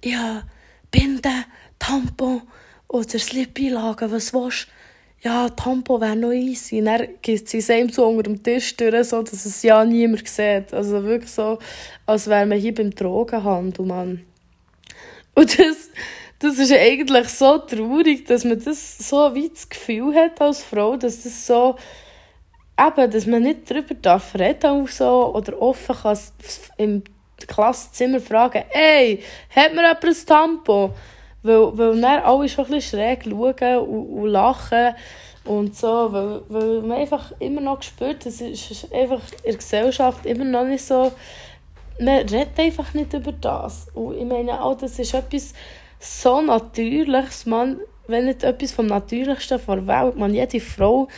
Ich 0.00 0.14
habe 0.14 0.44
Binde, 0.90 1.44
Tampon 1.78 2.42
oder 2.86 3.18
Slip-Einlagen, 3.18 4.10
was 4.10 4.32
willst 4.32 4.66
du? 4.68 4.77
Ja, 5.20 5.48
Tampon 5.48 6.00
wäre 6.00 6.16
noch 6.16 6.32
easy. 6.32 6.78
Und 6.78 6.86
dann 6.86 7.08
gibt 7.22 7.48
sie 7.48 7.58
es 7.58 7.94
so 7.94 8.06
unter 8.06 8.22
dem 8.22 8.42
Tisch 8.42 8.76
durch, 8.76 9.08
so, 9.08 9.22
dass 9.22 9.44
es 9.44 9.62
ja 9.62 9.84
niemand 9.84 10.28
sieht. 10.28 10.72
Also 10.72 11.02
wirklich 11.02 11.30
so, 11.30 11.58
als 12.06 12.28
wäre 12.28 12.46
man 12.46 12.58
hier 12.58 12.74
beim 12.74 12.90
Drogenhandel, 12.94 13.84
Mann. 13.84 14.24
Und 15.34 15.58
das, 15.58 15.90
das 16.38 16.58
ist 16.58 16.72
eigentlich 16.72 17.28
so 17.28 17.58
traurig, 17.58 18.26
dass 18.26 18.44
man 18.44 18.62
das 18.62 18.98
so 18.98 19.34
wie 19.34 19.48
das 19.48 19.68
Gefühl 19.68 20.14
hat 20.14 20.40
als 20.40 20.62
Frau, 20.62 20.96
dass 20.96 21.24
das 21.24 21.46
so, 21.46 21.76
eben, 22.78 23.10
dass 23.10 23.26
man 23.26 23.42
nicht 23.42 23.70
darüber 23.70 23.94
darf 23.94 24.34
reden 24.36 24.86
so, 24.86 25.34
oder 25.34 25.60
offen 25.60 25.96
kann 25.96 26.18
im 26.76 27.02
Klassenzimmer 27.46 28.20
fragen, 28.20 28.64
ey, 28.70 29.22
hat 29.54 29.74
mir 29.74 29.82
jemand 29.82 30.04
ein 30.04 30.26
Tampon? 30.26 30.92
Weil, 31.42 31.78
weil 31.78 32.00
dann 32.00 32.22
alle 32.22 32.48
schon 32.48 32.64
ein 32.66 32.70
bisschen 32.72 32.98
schräg 32.98 33.24
schauen 33.24 33.78
und, 33.78 34.22
und 34.22 34.28
lachen 34.28 34.94
und 35.44 35.74
so, 35.76 36.12
weil, 36.12 36.42
weil 36.48 36.82
man 36.82 36.98
einfach 36.98 37.32
immer 37.38 37.60
noch 37.60 37.82
spürt, 37.82 38.26
es 38.26 38.40
ist 38.40 38.92
einfach 38.92 39.20
in 39.42 39.52
der 39.52 39.54
Gesellschaft 39.54 40.26
immer 40.26 40.44
noch 40.44 40.64
nicht 40.64 40.84
so, 40.84 41.12
man 42.00 42.18
redet 42.18 42.58
einfach 42.58 42.92
nicht 42.94 43.12
über 43.12 43.32
das. 43.32 43.88
Und 43.94 44.16
ich 44.16 44.24
meine 44.24 44.62
auch, 44.62 44.76
das 44.76 44.98
ist 44.98 45.14
etwas 45.14 45.54
so 45.98 46.40
Natürliches, 46.40 47.46
man, 47.46 47.78
wenn 48.06 48.26
nicht 48.26 48.44
etwas 48.44 48.72
vom 48.72 48.86
Natürlichsten 48.86 49.60
der 49.66 49.86
Welt, 49.86 50.16
man, 50.16 50.34
jede 50.34 50.60
Frau, 50.60 51.08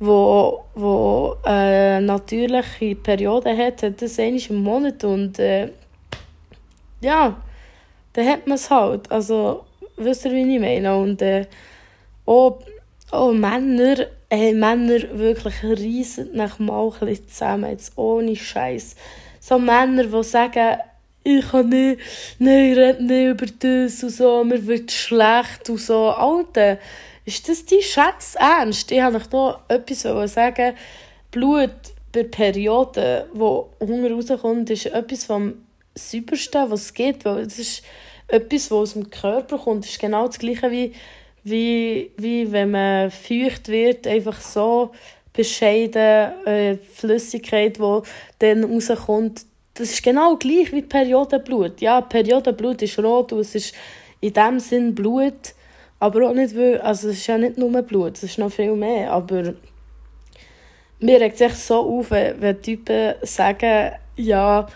wo, 0.00 0.64
wo 0.74 1.36
äh, 1.46 2.00
natürliche 2.00 2.96
Periode 2.96 3.56
hat, 3.56 3.82
hat 3.82 4.02
das 4.02 4.18
einmal 4.18 4.42
im 4.48 4.62
Monat 4.62 5.04
und 5.04 5.38
äh, 5.38 5.70
ja, 7.00 7.36
dann 8.14 8.26
hat 8.26 8.46
man 8.46 8.56
es 8.56 8.70
halt. 8.70 9.10
Also, 9.12 9.64
wisst 9.96 10.24
ihr, 10.24 10.32
wie 10.32 10.54
ich 10.54 10.60
meine? 10.60 10.96
Und 10.96 11.20
äh, 11.20 11.46
auch, 12.26 12.60
auch 13.10 13.32
Männer, 13.32 14.06
äh, 14.30 14.52
Männer 14.52 15.00
wirklich 15.12 15.62
riesen 15.62 16.30
nach 16.32 16.58
mal 16.58 16.90
zusammen, 17.26 17.70
jetzt 17.70 17.96
ohne 17.98 18.34
Scheiß. 18.34 18.96
So 19.40 19.58
Männer, 19.58 20.04
die 20.04 20.24
sagen, 20.24 20.78
ich 21.22 21.48
kann 21.50 21.68
nicht, 21.68 22.00
nein, 22.38 22.74
rede 22.74 23.04
nicht 23.04 23.30
über 23.30 23.46
das 23.58 24.02
und 24.02 24.10
so, 24.10 24.44
mir 24.44 24.66
wird 24.66 24.92
schlecht 24.92 25.68
und 25.68 25.80
so. 25.80 26.10
Alter, 26.10 26.78
ist 27.24 27.48
das 27.48 27.64
die 27.64 27.82
Scheiß 27.82 28.36
ernst? 28.36 28.92
Ich 28.92 29.02
wollte 29.02 29.28
noch 29.32 29.60
etwas 29.68 30.32
sagen. 30.32 30.74
Blut 31.30 31.70
bei 32.12 32.22
Perioden, 32.24 33.24
wo 33.32 33.70
Hunger 33.80 34.12
rauskommt, 34.12 34.70
ist 34.70 34.86
etwas 34.86 35.24
vom 35.24 35.63
Saubersten, 35.94 36.70
was 36.70 36.82
es 36.82 36.94
gibt, 36.94 37.24
weil 37.24 37.40
es 37.40 37.58
ist 37.58 37.82
etwas, 38.28 38.70
was 38.70 38.78
aus 38.78 38.92
dem 38.94 39.10
Körper 39.10 39.58
kommt, 39.58 39.84
ist 39.84 39.98
genau 39.98 40.26
das 40.26 40.38
Gleiche 40.38 40.70
wie, 40.70 40.92
wie, 41.44 42.10
wie 42.16 42.50
wenn 42.50 42.70
man 42.70 43.10
feucht 43.10 43.68
wird, 43.68 44.06
einfach 44.06 44.40
so 44.40 44.90
bescheiden 45.32 46.46
äh, 46.46 46.76
Flüssigkeit, 46.76 47.78
die 47.78 48.00
dann 48.38 48.64
rauskommt. 48.64 49.44
Das 49.74 49.90
ist 49.90 50.02
genau 50.02 50.36
gleich 50.36 50.72
wie 50.72 50.82
Periodenblut. 50.82 51.80
Ja, 51.80 52.00
Periodenblut 52.00 52.82
ist 52.82 52.98
rot 52.98 53.32
und 53.32 53.40
es 53.40 53.54
ist 53.54 53.74
in 54.20 54.32
dem 54.32 54.60
Sinn 54.60 54.94
Blut, 54.94 55.54
aber 55.98 56.28
auch 56.28 56.34
nicht, 56.34 56.56
weil, 56.56 56.80
also 56.80 57.08
es 57.08 57.18
ist 57.18 57.26
ja 57.26 57.36
nicht 57.36 57.58
nur 57.58 57.82
Blut, 57.82 58.16
es 58.16 58.22
ist 58.22 58.38
noch 58.38 58.52
viel 58.52 58.74
mehr, 58.74 59.10
aber 59.10 59.54
mir 61.00 61.20
regt 61.20 61.40
es 61.40 61.66
so 61.66 61.98
auf, 61.98 62.10
wenn 62.10 62.62
Typen 62.62 63.14
sagen, 63.22 63.92
ja, 64.16 64.66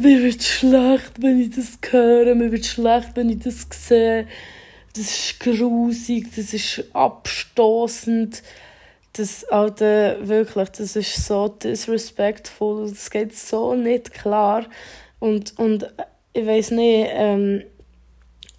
mir 0.00 0.22
wird 0.22 0.42
schlecht, 0.42 1.12
wenn 1.20 1.40
ich 1.40 1.50
das 1.50 1.78
höre, 1.90 2.34
mir 2.34 2.50
wird 2.52 2.66
schlecht, 2.66 3.10
wenn 3.14 3.30
ich 3.30 3.40
das 3.40 3.66
sehe. 3.70 4.26
Das 4.94 5.04
ist 5.04 5.40
grusig, 5.40 6.28
das 6.34 6.52
ist 6.52 6.84
abstoßend. 6.92 8.42
Das, 9.14 9.44
Alter, 9.44 10.26
wirklich, 10.26 10.70
das 10.70 10.96
ist 10.96 11.26
so 11.26 11.48
disrespectful, 11.48 12.88
das 12.88 13.10
geht 13.10 13.36
so 13.36 13.74
nicht 13.74 14.12
klar. 14.12 14.64
Und, 15.18 15.58
und 15.58 15.92
ich 16.32 16.46
weiß 16.46 16.70
nicht, 16.72 17.08
ähm, 17.10 17.62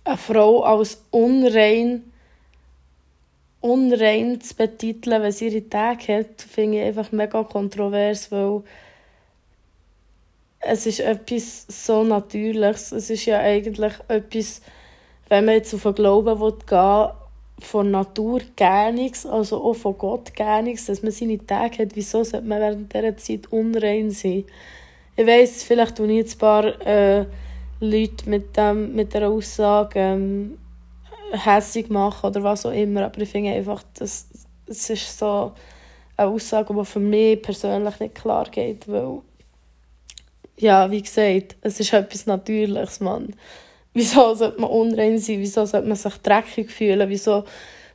eine 0.04 0.18
Frau 0.18 0.64
als 0.64 1.04
unrein, 1.12 2.04
unrein 3.62 4.42
zu 4.42 4.56
betiteln, 4.56 5.22
wenn 5.22 5.32
sie 5.32 5.48
ihre 5.48 5.68
Tage 5.70 6.20
hat, 6.20 6.42
finde 6.42 6.80
ich 6.80 6.84
einfach 6.84 7.12
mega 7.12 7.44
kontrovers, 7.44 8.32
weil 8.32 8.64
es 10.66 10.86
ist 10.86 11.00
etwas 11.00 11.66
so 11.68 12.04
Natürliches. 12.04 12.92
Es 12.92 13.10
ist 13.10 13.26
ja 13.26 13.40
eigentlich 13.40 13.94
etwas, 14.08 14.62
wenn 15.30 15.46
man 15.46 15.56
jetzt 15.56 15.74
auf 15.74 15.84
den 15.84 15.96
Glauben 15.96 16.40
will, 16.40 16.54
von 17.60 17.92
Natur 17.92 18.42
gar 18.58 18.92
nichts, 18.92 19.26
also 19.26 19.64
auch 19.64 19.76
von 19.76 19.98
Gott 19.98 20.36
gar 20.36 20.62
nichts, 20.62 20.88
dass 20.88 21.04
man 21.04 21.12
seine 21.12 21.46
Tage 21.46 21.84
hat. 21.84 21.96
Wieso 21.96 22.24
sollte 22.24 22.46
man 22.46 22.60
während 22.60 22.94
dieser 22.94 23.18
Zeit 23.18 23.52
unrein 23.52 24.12
sein? 24.12 24.44
Ich 25.16 25.28
weiss, 25.28 25.64
vielleicht 25.64 25.98
tun 25.98 26.10
jetzt 26.10 26.36
ein 26.36 26.40
paar 26.40 26.66
äh, 26.86 27.26
Leute 27.80 28.30
mit, 28.30 28.58
dem, 28.58 28.96
mit 28.96 29.14
der 29.14 29.30
Aussage 29.30 30.00
ähm, 30.00 30.58
hässlich 31.32 31.90
machen 31.90 32.28
oder 32.28 32.44
was 32.44 32.66
auch 32.66 32.72
immer. 32.72 33.06
Aber 33.06 33.22
ich 33.22 33.30
finde 33.30 33.52
einfach, 33.52 33.84
das, 33.98 34.28
das 34.66 34.90
ist 34.90 35.18
so 35.18 35.52
eine 36.18 36.30
Aussage, 36.30 36.74
die 36.74 36.86
für 36.86 37.00
mich 37.00 37.42
persönlich 37.42 38.00
nicht 38.00 38.16
klar 38.16 38.46
geht, 38.50 38.88
weil 38.88 39.22
ja, 40.58 40.90
wie 40.92 41.02
gesagt, 41.02 41.56
es 41.62 41.80
ist 41.80 41.94
etwas 41.94 42.26
Natürliches, 42.26 43.00
Mann. 43.00 43.36
Wieso 43.94 44.34
sollte 44.34 44.60
man 44.60 44.70
unrein 44.70 45.20
sein? 45.20 45.40
Wieso 45.40 45.66
sollte 45.66 45.88
man 45.88 45.98
sich 45.98 46.18
dreckig 46.18 46.72
fühlen? 46.72 47.10
Wieso 47.10 47.44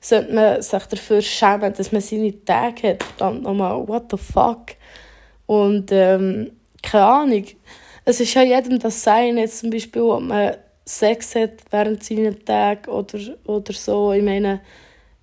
sollte 0.01 0.33
man 0.33 0.63
sich 0.63 0.83
dafür 0.85 1.23
schämen, 1.23 1.73
dass 1.73 1.93
man 1.93 2.01
seine 2.01 2.45
Tage 2.45 2.91
hat? 2.91 3.03
Verdammt 3.03 3.43
nochmal, 3.43 3.87
what 3.87 4.05
the 4.11 4.17
fuck? 4.17 4.77
Und 5.47 5.91
ähm, 5.93 6.53
keine 6.83 7.05
Ahnung. 7.05 7.45
Es 8.05 8.21
ist 8.21 8.35
ja 8.35 8.43
jedem 8.43 8.79
das 8.79 9.03
Sein, 9.03 9.39
jetzt 9.39 9.59
zum 9.59 9.71
Beispiel, 9.71 10.03
ob 10.03 10.23
man 10.23 10.57
Sex 10.85 11.35
hat 11.35 11.61
während 11.71 12.03
seiner 12.03 12.39
Tage 12.39 12.91
oder, 12.91 13.19
oder 13.45 13.73
so. 13.73 14.13
Ich 14.13 14.23
meine, 14.23 14.61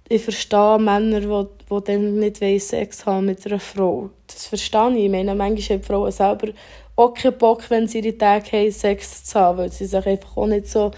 ich 0.08 0.24
verstehe 0.24 0.78
Männer, 0.78 1.22
die, 1.22 1.48
die 1.72 1.84
dann 1.84 2.20
nicht 2.20 2.38
Sex 2.62 3.06
haben 3.06 3.26
mit 3.26 3.46
einer 3.46 3.60
Frau. 3.60 4.12
Das 4.28 4.46
verstehe 4.46 4.92
ich. 4.98 5.06
Ich 5.06 5.10
meine, 5.10 5.34
manchmal 5.34 5.80
haben 5.80 5.84
Frauen 5.84 6.12
selber 6.12 6.50
auch 6.96 7.14
keinen 7.14 7.38
Bock, 7.38 7.70
wenn 7.70 7.88
sie 7.88 8.00
ihre 8.00 8.18
Tage 8.18 8.52
haben, 8.52 8.72
Sex 8.72 9.26
zu 9.26 9.40
haben, 9.40 9.58
weil 9.58 9.72
sie 9.72 9.86
sich 9.86 10.06
einfach 10.06 10.38
auch 10.38 10.48
nicht 10.48 10.68
so 10.68 10.92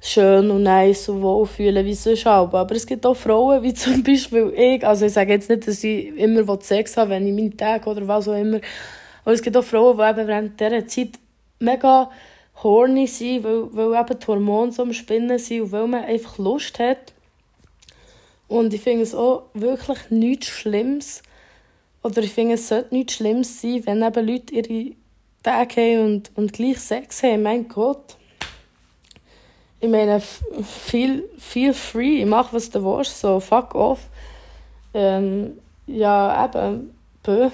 schön 0.00 0.50
und 0.50 0.62
nice 0.62 1.08
und 1.08 1.22
wohl 1.22 1.46
fühlen 1.46 1.84
wie 1.84 1.94
sonst 1.94 2.26
auch. 2.26 2.52
Aber 2.52 2.74
es 2.74 2.86
gibt 2.86 3.04
auch 3.06 3.16
Frauen, 3.16 3.62
wie 3.62 3.74
zum 3.74 4.02
Beispiel 4.02 4.52
ich. 4.56 4.86
Also 4.86 5.06
ich 5.06 5.12
sage 5.12 5.32
jetzt 5.32 5.48
nicht, 5.48 5.66
dass 5.66 5.82
ich 5.84 6.16
immer 6.16 6.60
Sex 6.60 6.96
habe, 6.96 7.10
wenn 7.10 7.26
ich 7.26 7.34
meine 7.34 7.56
Tage 7.56 7.88
oder 7.88 8.06
was 8.06 8.28
auch 8.28 8.38
immer. 8.38 8.60
Aber 9.24 9.32
es 9.32 9.42
gibt 9.42 9.56
auch 9.56 9.64
Frauen, 9.64 9.96
die 9.96 10.20
eben 10.20 10.28
während 10.28 10.60
dieser 10.60 10.86
Zeit 10.86 11.10
mega 11.58 12.10
horny 12.62 13.06
sind, 13.06 13.44
weil, 13.44 13.68
weil 13.72 14.00
eben 14.00 14.18
die 14.18 14.26
Hormone 14.26 14.72
so 14.72 14.82
am 14.82 14.92
Spinnen 14.92 15.38
sind 15.38 15.62
und 15.62 15.72
weil 15.72 15.86
man 15.86 16.04
einfach 16.04 16.38
Lust 16.38 16.78
hat. 16.78 17.12
Und 18.48 18.72
ich 18.72 18.80
finde 18.80 19.02
es 19.02 19.14
auch 19.14 19.44
wirklich 19.54 19.98
nichts 20.10 20.48
Schlimmes. 20.48 21.22
Oder 22.02 22.22
ich 22.22 22.32
finde, 22.32 22.54
es 22.54 22.68
sollte 22.68 22.94
nichts 22.94 23.14
Schlimmes 23.14 23.60
sein, 23.60 23.82
wenn 23.84 24.02
eben 24.02 24.26
Leute 24.26 24.54
ihre 24.54 24.96
Tage 25.48 25.80
haben 25.80 26.04
und, 26.04 26.30
und 26.34 26.52
gleich 26.52 26.78
Sex 26.78 27.22
haben. 27.22 27.42
Mein 27.42 27.68
Gott. 27.68 28.16
Ich 29.80 29.88
meine, 29.88 30.20
feel, 30.20 31.24
feel 31.38 31.72
free. 31.72 32.24
Mach, 32.24 32.52
was 32.52 32.68
du 32.68 32.84
willst. 32.84 33.20
So, 33.20 33.40
fuck 33.40 33.74
off. 33.74 34.00
Ähm, 34.92 35.58
ja, 35.86 36.44
eben. 36.44 36.94
Bö. 37.22 37.48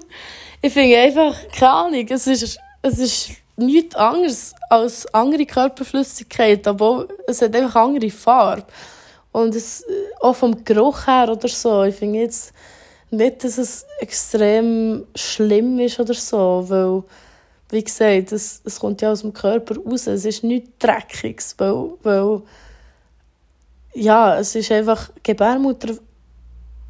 ich 0.62 0.72
finde 0.72 0.98
einfach, 0.98 1.34
keine 1.56 1.72
Ahnung, 1.72 2.06
es 2.08 2.26
ist, 2.26 2.58
es 2.82 2.98
ist 2.98 3.30
nichts 3.56 3.94
anderes 3.96 4.54
als 4.68 5.12
andere 5.14 5.46
Körperflüssigkeit, 5.46 6.66
aber 6.66 7.08
es 7.26 7.40
hat 7.40 7.56
einfach 7.56 7.76
andere 7.76 8.10
Farbe. 8.10 8.64
Und 9.32 9.54
es, 9.54 9.84
auch 10.20 10.36
vom 10.36 10.64
Geruch 10.64 11.06
her 11.06 11.30
oder 11.30 11.48
so, 11.48 11.82
ich 11.84 11.94
finde 11.94 12.20
jetzt 12.20 12.52
nicht, 13.10 13.42
dass 13.42 13.58
es 13.58 13.86
extrem 14.00 15.06
schlimm 15.14 15.78
ist 15.80 15.98
oder 15.98 16.14
so, 16.14 16.64
weil, 16.68 17.02
wie 17.70 17.84
gesagt, 17.84 18.32
es, 18.32 18.62
es 18.64 18.80
kommt 18.80 19.02
ja 19.02 19.12
aus 19.12 19.20
dem 19.20 19.32
Körper 19.32 19.76
raus, 19.76 20.06
es 20.06 20.24
ist 20.24 20.44
nichts 20.44 20.70
Dreckiges, 20.78 21.54
weil, 21.58 21.90
weil 22.02 22.42
ja, 23.94 24.38
es 24.38 24.54
ist 24.54 24.72
einfach 24.72 25.10
Gebärmutter 25.22 25.94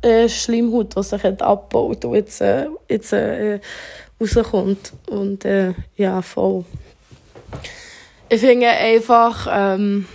äh, 0.03 0.29
Schleimhaut, 0.29 0.95
die 0.97 1.03
sich 1.03 1.23
hat 1.23 1.43
abgebaut 1.43 2.05
und 2.05 2.15
jetzt, 2.15 2.41
äh, 2.41 2.69
jetzt 2.89 3.13
äh, 3.13 3.61
rauskommt. 4.21 4.93
Und 5.09 5.45
äh, 5.45 5.75
ja, 5.97 6.23
voll. 6.23 6.65
Ich 8.29 8.41
finde 8.41 8.69
einfach, 8.69 9.49
ähm, 9.51 10.07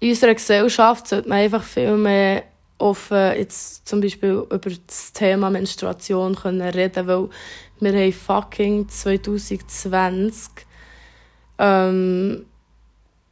in 0.00 0.10
unserer 0.10 0.34
Gesellschaft 0.34 1.08
sollte 1.08 1.28
man 1.28 1.38
einfach 1.38 1.62
viel 1.62 1.96
mehr 1.96 2.44
offen 2.78 3.34
jetzt 3.36 3.88
zum 3.88 4.00
Beispiel 4.00 4.46
über 4.50 4.70
das 4.86 5.12
Thema 5.12 5.50
Menstruation 5.50 6.36
können 6.36 6.62
reden, 6.62 7.06
weil 7.08 7.28
wir 7.80 7.92
haben 7.92 8.12
fucking 8.12 8.88
2020 8.88 10.66
ähm, 11.58 12.46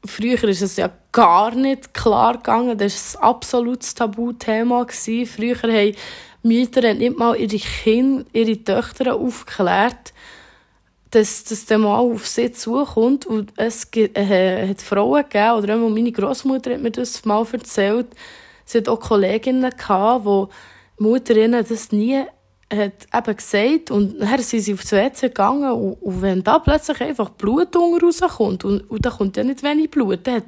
früher 0.04 0.42
ist 0.44 0.62
es 0.62 0.76
ja 0.76 0.90
gar 1.12 1.54
nicht 1.54 1.94
klar 1.94 2.34
gegangen, 2.36 2.76
das 2.76 3.14
war 3.14 3.22
ein 3.22 3.28
absolutes 3.28 3.94
Tabuthema. 3.94 4.86
Früher 4.88 5.56
haben 5.62 5.96
Mütter 6.42 6.94
nicht 6.94 7.18
mal 7.18 7.36
ihre 7.36 7.56
Kinder, 7.56 8.24
ihre 8.32 8.62
Töchter 8.62 9.14
aufgeklärt, 9.14 10.12
dass 11.10 11.44
das 11.44 11.66
der 11.66 11.78
Mann 11.78 12.00
auf 12.12 12.26
sie 12.26 12.52
zukommt. 12.52 13.26
Und 13.26 13.52
es 13.56 13.88
äh, 13.94 14.68
hat 14.68 14.82
Frauen 14.82 15.22
gegeben, 15.22 15.52
oder 15.52 15.76
auch 15.76 15.88
meine 15.88 16.12
Großmutter 16.12 16.74
hat 16.74 16.82
mir 16.82 16.90
das 16.90 17.24
mal 17.24 17.46
erzählt, 17.50 18.08
sie 18.64 18.78
hat 18.78 18.88
auch 18.88 19.00
Kolleginnen 19.00 19.72
gehabt, 19.76 20.24
wo 20.24 20.48
Mutterinnen 20.98 21.64
das 21.68 21.92
nie 21.92 22.24
hat 22.72 23.06
eben 23.14 23.36
gesagt 23.36 23.90
und 23.90 24.18
dann 24.18 24.42
sind 24.42 24.60
sie 24.60 24.74
aufs 24.74 24.92
WC 24.92 25.28
gegangen 25.28 25.70
und, 25.70 25.94
und 25.94 26.22
wenn 26.22 26.42
da 26.42 26.58
plötzlich 26.58 27.00
einfach 27.00 27.30
Blut 27.30 27.74
rauskommt 27.76 28.64
und, 28.64 28.90
und 28.90 29.06
da 29.06 29.10
kommt 29.10 29.36
ja 29.36 29.44
nicht 29.44 29.62
wenig 29.62 29.90
Blut, 29.90 30.26
dann 30.26 30.42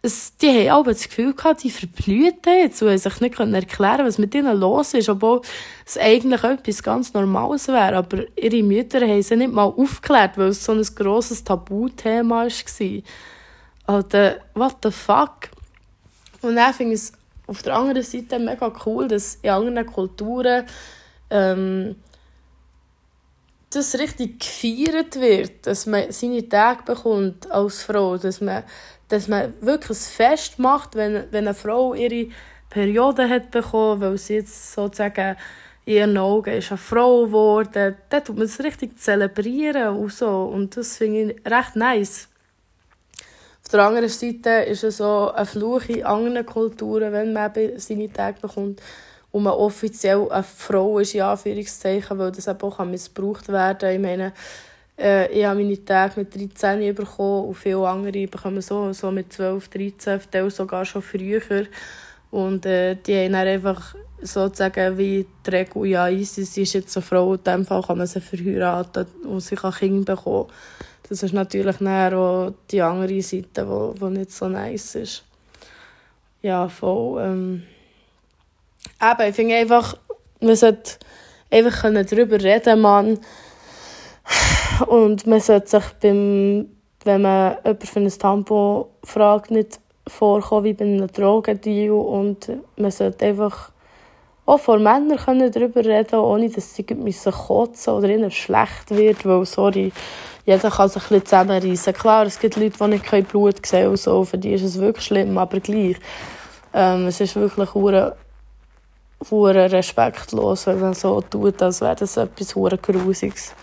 es, 0.00 0.36
die 0.36 0.70
haben 0.70 0.80
aber 0.80 0.92
das 0.92 1.08
Gefühl 1.08 1.34
gehabt, 1.34 1.64
die 1.64 1.70
verblühten 1.70 2.52
jetzt 2.52 2.80
und 2.82 2.96
sich 2.96 3.20
nicht 3.20 3.38
erklären 3.38 4.06
was 4.06 4.18
mit 4.18 4.34
ihnen 4.34 4.56
los 4.56 4.94
ist, 4.94 5.08
obwohl 5.08 5.40
es 5.84 5.98
eigentlich 5.98 6.44
etwas 6.44 6.82
ganz 6.84 7.12
Normales 7.14 7.66
wäre. 7.66 7.96
Aber 7.96 8.18
ihre 8.36 8.62
Mütter 8.62 9.00
haben 9.00 9.22
sie 9.22 9.36
nicht 9.36 9.52
mal 9.52 9.64
aufgeklärt, 9.64 10.38
weil 10.38 10.48
es 10.48 10.64
so 10.64 10.72
ein 10.72 10.82
grosses 10.94 11.42
Tabuthema 11.42 12.46
war. 12.46 13.02
Alter, 13.86 14.36
what 14.54 14.76
the 14.84 14.92
fuck? 14.92 15.50
Und 16.42 16.54
dann 16.54 16.74
finde 16.74 16.94
ich 16.94 17.00
es 17.00 17.12
auf 17.48 17.62
der 17.62 17.74
anderen 17.74 18.02
Seite 18.02 18.38
mega 18.38 18.72
cool, 18.86 19.08
dass 19.08 19.38
in 19.42 19.50
anderen 19.50 19.86
Kulturen 19.86 20.64
ähm, 21.30 21.96
das 23.70 23.98
richtig 23.98 24.40
gefeiert 24.40 25.16
wird, 25.16 25.66
dass 25.66 25.86
man 25.86 26.10
seine 26.10 26.48
Tage 26.48 26.84
bekommt 26.84 27.50
als 27.50 27.82
Frau, 27.82 28.16
dass 28.16 28.40
man 28.40 28.64
dass 29.08 29.26
man 29.26 29.54
wirklich 29.60 29.98
ein 29.98 30.02
Fest 30.02 30.58
macht, 30.58 30.94
wenn, 30.94 31.24
wenn 31.30 31.46
eine 31.46 31.54
Frau 31.54 31.94
ihre 31.94 32.30
Periode 32.70 33.28
hat 33.28 33.50
bekommen, 33.50 34.00
weil 34.00 34.18
sie 34.18 34.34
jetzt 34.34 34.72
sozusagen 34.72 35.36
in 35.86 35.94
ihren 35.94 36.18
Augen 36.18 36.52
ist 36.52 36.70
eine 36.70 36.78
Frau 36.78 37.24
geworden. 37.24 37.96
Dann 38.10 38.24
tut 38.24 38.36
man 38.36 38.44
es 38.44 38.62
richtig 38.62 38.98
zelebrieren 38.98 39.96
und 39.96 40.12
so. 40.12 40.44
Und 40.44 40.76
das 40.76 40.98
finde 40.98 41.32
ich 41.32 41.50
recht 41.50 41.76
nice. 41.76 42.28
Auf 43.64 43.70
der 43.70 43.80
anderen 43.80 44.08
Seite 44.08 44.50
ist 44.68 44.84
es 44.84 44.98
so 44.98 45.32
ein 45.34 45.46
Fluch 45.46 45.88
in 45.88 46.04
anderen 46.04 46.44
Kulturen, 46.44 47.12
wenn 47.12 47.32
man 47.32 47.52
seine 47.76 48.12
Tage 48.12 48.40
bekommt 48.40 48.82
und 49.38 49.44
man 49.44 49.52
offiziell 49.52 50.28
eine 50.32 50.42
Frau 50.42 50.98
ist, 50.98 51.14
in 51.14 51.20
Anführungszeichen, 51.20 52.18
weil 52.18 52.32
das 52.32 52.48
auch 52.48 52.84
missbraucht 52.84 53.48
werden 53.48 53.78
kann. 53.78 53.94
Ich 53.94 54.00
meine, 54.00 54.32
äh, 54.98 55.30
ich 55.30 55.44
habe 55.44 55.62
meine 55.62 55.84
Tage 55.84 56.14
mit 56.16 56.34
13 56.34 56.92
bekommen 56.92 57.46
und 57.46 57.54
viele 57.54 57.86
andere 57.86 58.26
bekommen 58.26 58.60
so, 58.60 58.92
so 58.92 59.12
mit 59.12 59.32
12, 59.32 59.68
13, 59.68 60.20
Teil 60.28 60.50
sogar 60.50 60.84
schon 60.84 61.02
früher. 61.02 61.66
Und 62.32 62.66
äh, 62.66 62.96
die 62.96 63.16
haben 63.16 63.32
dann 63.32 63.46
einfach 63.46 63.94
sozusagen 64.20 64.98
wie 64.98 65.24
die 65.46 65.50
Regel, 65.50 65.86
ja, 65.86 66.08
sie 66.08 66.42
ist 66.42 66.56
jetzt 66.56 66.96
eine 66.96 67.06
Frau, 67.06 67.34
in 67.34 67.44
dem 67.44 67.64
Fall 67.64 67.82
kann 67.82 67.98
man 67.98 68.08
sie 68.08 68.20
verheiraten 68.20 69.06
und 69.24 69.38
sie 69.38 69.54
kann 69.54 69.72
Kinder 69.72 70.16
bekommen. 70.16 70.48
Das 71.08 71.22
ist 71.22 71.32
natürlich 71.32 71.76
dann 71.76 72.12
auch 72.14 72.52
die 72.72 72.82
andere 72.82 73.22
Seite, 73.22 73.94
die 74.00 74.04
nicht 74.06 74.32
so 74.32 74.48
nice 74.48 74.96
ist. 74.96 75.22
Ja, 76.42 76.68
voll. 76.68 77.22
Ähm. 77.22 77.62
Eben, 79.00 79.28
ich 79.28 79.34
finde 79.36 79.56
einfach, 79.56 79.96
man 80.40 80.56
sollte 80.56 80.98
einfach 81.50 81.82
darüber 81.82 82.40
reden, 82.42 82.80
man 82.80 83.18
und 84.86 85.26
man 85.26 85.40
sollte 85.40 85.68
sich 85.68 85.84
beim, 86.00 86.68
wenn 87.04 87.22
man 87.22 87.56
jemanden 87.64 87.86
für 87.86 88.00
ein 88.00 88.08
Tampon 88.08 88.84
fragt, 89.04 89.50
nicht 89.50 89.80
vorkommen 90.06 90.64
wie 90.64 90.72
bei 90.72 90.84
einem 90.84 91.06
Drogendeal. 91.08 91.90
Und 91.90 92.50
man 92.76 92.90
sollte 92.90 93.26
einfach 93.26 93.70
auch 94.46 94.60
vor 94.60 94.78
Männern 94.78 95.18
können 95.18 95.52
darüber 95.52 95.84
reden 95.84 96.18
ohne 96.20 96.48
dass 96.48 96.74
sie 96.74 96.86
müssen 96.94 97.32
kotzen 97.32 97.92
oder 97.92 98.08
ihnen 98.08 98.30
schlecht 98.30 98.90
wird. 98.90 99.24
Weil, 99.26 99.44
sorry, 99.44 99.92
jeder 100.46 100.70
kann 100.70 100.88
sich 100.88 101.02
ein 101.02 101.08
bisschen 101.08 101.26
zusammenreißen. 101.26 101.92
Klar, 101.92 102.26
es 102.26 102.38
gibt 102.38 102.56
Leute, 102.56 102.78
die 102.78 102.88
nicht 102.88 103.28
Blut 103.28 103.64
sehen 103.66 103.88
und 103.88 103.98
so. 103.98 104.24
Für 104.24 104.38
die 104.38 104.54
ist 104.54 104.62
es 104.62 104.78
wirklich 104.78 105.04
schlimm, 105.04 105.36
aber 105.36 105.60
gleich. 105.60 105.96
Ähm, 106.72 107.06
es 107.06 107.20
ist 107.20 107.36
wirklich 107.36 107.74
hure 109.30 109.70
respektlos, 109.70 110.66
wenn 110.66 110.80
man 110.80 110.94
so 110.94 111.20
tut, 111.20 111.60
als 111.62 111.80
wäre 111.80 111.96
das 111.96 112.16
etwas 112.16 112.54
hure 112.54 112.78
Grusiges 112.78 113.54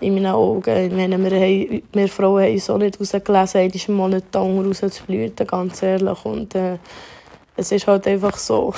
in 0.00 0.14
meinen 0.14 0.26
Augen. 0.26 0.76
Ich 0.76 0.92
meine, 0.92 1.18
wir, 1.18 1.38
haben, 1.38 1.82
wir 1.92 2.08
Frauen 2.08 2.42
haben 2.42 2.74
auch 2.74 2.78
nicht 2.78 3.00
rausgelesen, 3.00 3.60
einmal 3.60 3.80
im 3.86 3.94
Monat 3.94 4.24
die 4.32 4.38
Augen 4.38 4.66
rauszublüten, 4.66 5.46
ganz 5.46 5.82
ehrlich. 5.82 6.24
Und 6.24 6.54
äh, 6.54 6.78
es 7.56 7.70
ist 7.70 7.86
halt 7.86 8.06
einfach 8.06 8.36
so. 8.36 8.74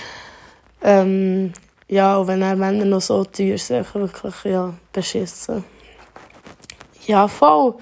ähm, 0.82 1.52
ja, 1.88 2.16
und 2.16 2.28
wenn 2.28 2.42
er 2.42 2.56
Männer 2.56 2.84
noch 2.84 3.00
so 3.00 3.24
teuer 3.24 3.58
sind, 3.58 3.94
wirklich 3.94 4.34
ja, 4.44 4.72
beschissen. 4.92 5.64
Ja, 7.06 7.28
voll. 7.28 7.74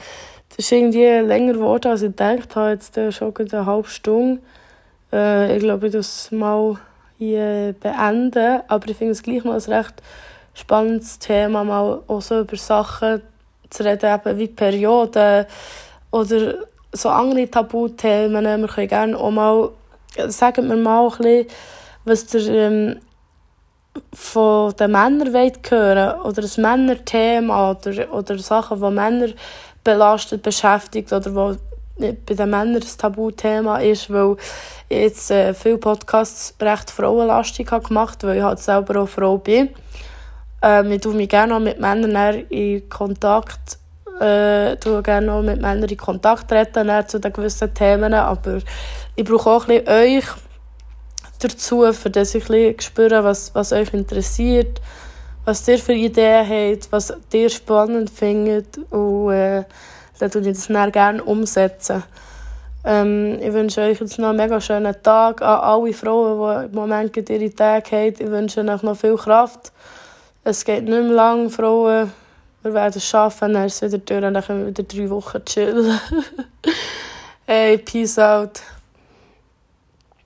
das 0.49 0.59
ist 0.59 0.73
irgendwie 0.73 1.05
länger 1.05 1.55
geworden, 1.55 1.93
als 1.93 2.03
ich 2.03 2.11
gedacht 2.11 2.57
habe. 2.57 2.73
Jetzt 2.73 2.97
äh, 2.97 3.13
schon 3.13 3.35
eine 3.37 3.67
halbe 3.67 3.89
Stunde. 3.89 4.43
Äh, 5.13 5.57
ich 5.57 5.63
glaube, 5.63 5.87
ich 5.87 5.93
das 5.93 6.31
mal 6.31 6.79
hier 7.25 7.75
beenden. 7.81 8.61
Aber 8.69 8.89
ich 8.89 8.97
finde 8.97 9.13
es 9.13 9.23
gleich 9.23 9.45
mal 9.45 9.61
ein 9.61 9.73
recht 9.73 9.95
spannendes 10.55 11.19
Thema, 11.19 11.65
mal 11.65 12.01
auch 12.07 12.23
so 12.23 12.41
über 12.41 12.57
Sachen 12.57 13.23
zu 13.71 13.85
reden, 13.85 14.15
eben 14.15 14.39
wie 14.39 14.49
Perioden 14.49 15.47
oder 16.11 16.55
so 16.93 17.09
andere 17.09 17.51
Tabuthemen. 17.51 18.45
Wir 18.45 18.69
können 18.69 18.89
gerne 18.89 19.19
auch 19.19 19.31
mal, 19.31 19.71
sagen 20.29 20.69
wir 20.69 20.77
mal 20.77 21.09
ein 21.09 21.19
bisschen, 21.19 21.47
was 22.05 22.27
der 22.27 22.49
ähm, 22.49 23.01
von 24.13 24.75
den 24.77 24.91
Männern 24.91 25.33
wollt 25.33 25.71
hören 25.71 26.21
oder 26.21 26.43
ein 26.43 26.63
Männerthema 26.63 27.73
oder, 27.73 28.13
oder 28.13 28.39
Sachen, 28.39 28.81
die 28.81 28.91
Männer 28.91 29.29
belastet, 29.83 30.43
beschäftigt 30.43 31.13
oder 31.13 31.35
wo 31.35 31.57
bei 31.97 32.35
den 32.35 32.51
Männern 32.51 32.77
ein 32.77 32.99
Tabuthema 32.99 33.79
ist, 33.79 34.11
weil 34.11 34.37
ich 34.89 34.99
jetzt 34.99 35.31
äh, 35.31 35.55
viele 35.55 35.79
Podcasts 35.79 36.55
recht 36.61 36.91
frauenlastig 36.91 37.71
habe 37.71 37.87
gemacht 37.87 38.23
weil 38.25 38.39
ich 38.39 38.43
halt 38.43 38.59
selber 38.59 39.03
auch 39.03 39.09
Frau 39.09 39.39
bin. 39.39 39.71
Ähm, 40.63 40.93
ich 40.93 41.01
tue 41.01 41.15
mich 41.15 41.29
gerne 41.29 41.55
auch 41.55 41.61
mit 41.61 41.81
Männern 41.81 42.47
in 42.49 42.89
Kontakt 42.89 43.79
äh, 44.21 44.77
tue 44.77 45.03
gerne 45.03 45.33
auch 45.33 45.43
mit 45.43 45.61
Männern 45.61 45.89
in 45.89 45.97
Kontakt 45.97 46.49
treten 46.49 46.91
zu 47.07 47.19
den 47.19 47.33
gewissen 47.33 47.75
Themen, 47.75 48.15
aber 48.15 48.59
ich 49.17 49.25
brauche 49.25 49.51
auch 49.51 49.69
ein 49.69 49.85
bisschen 49.85 49.89
euch 49.89 50.25
dazu, 51.41 51.93
für 51.93 52.11
dass 52.11 52.35
ich 52.35 52.49
ein 52.49 52.75
spüre, 52.81 53.25
was, 53.25 53.55
was 53.55 53.73
euch 53.73 53.93
interessiert, 53.93 54.81
was 55.45 55.67
ihr 55.69 55.79
für 55.79 55.95
Ideen 55.95 56.49
habt, 56.49 56.93
was 56.93 57.13
ihr 57.33 57.51
spannend 57.51 58.11
findet 58.11 58.79
und 58.91 59.33
äh, 59.33 59.65
dann 60.19 60.31
tue 60.31 60.43
ich 60.43 60.49
das 60.49 60.69
dann 60.69 60.93
gerne 60.93 61.23
umsetzen. 61.23 62.03
Ähm, 62.85 63.39
ich 63.41 63.53
wünsche 63.53 63.81
euch 63.81 64.01
jetzt 64.01 64.19
noch 64.19 64.29
einen 64.29 64.37
mega 64.37 64.61
schönen 64.61 64.95
Tag 65.03 65.41
an 65.41 65.61
alle 65.61 65.93
Frauen, 65.95 66.61
die 66.61 66.67
im 66.67 66.75
Moment 66.75 67.17
ihre 67.17 67.55
Tage 67.55 67.91
haben. 67.91 68.15
Ich 68.19 68.31
wünsche 68.31 68.61
euch 68.61 68.83
noch 68.83 68.97
viel 68.97 69.17
Kraft. 69.17 69.73
Es 70.45 70.65
geht 70.65 70.85
nicht 70.85 70.91
mehr 70.91 71.03
lang, 71.03 71.49
Frauen. 71.49 72.13
Wir 72.63 72.75
werden 72.75 72.95
es 72.97 73.07
schaffen, 73.07 73.55
dann 73.55 73.67
ist 73.67 73.83
es 73.83 73.93
wieder 73.93 73.99
durch 73.99 74.25
und 74.25 74.35
dann 74.35 74.43
können 74.43 74.61
wir 74.61 74.67
wieder 74.69 74.83
drei 74.83 75.11
Wochen 75.11 75.45
chillen. 75.45 75.99
hey, 77.47 77.79
peace 77.79 78.19
out. 78.19 78.61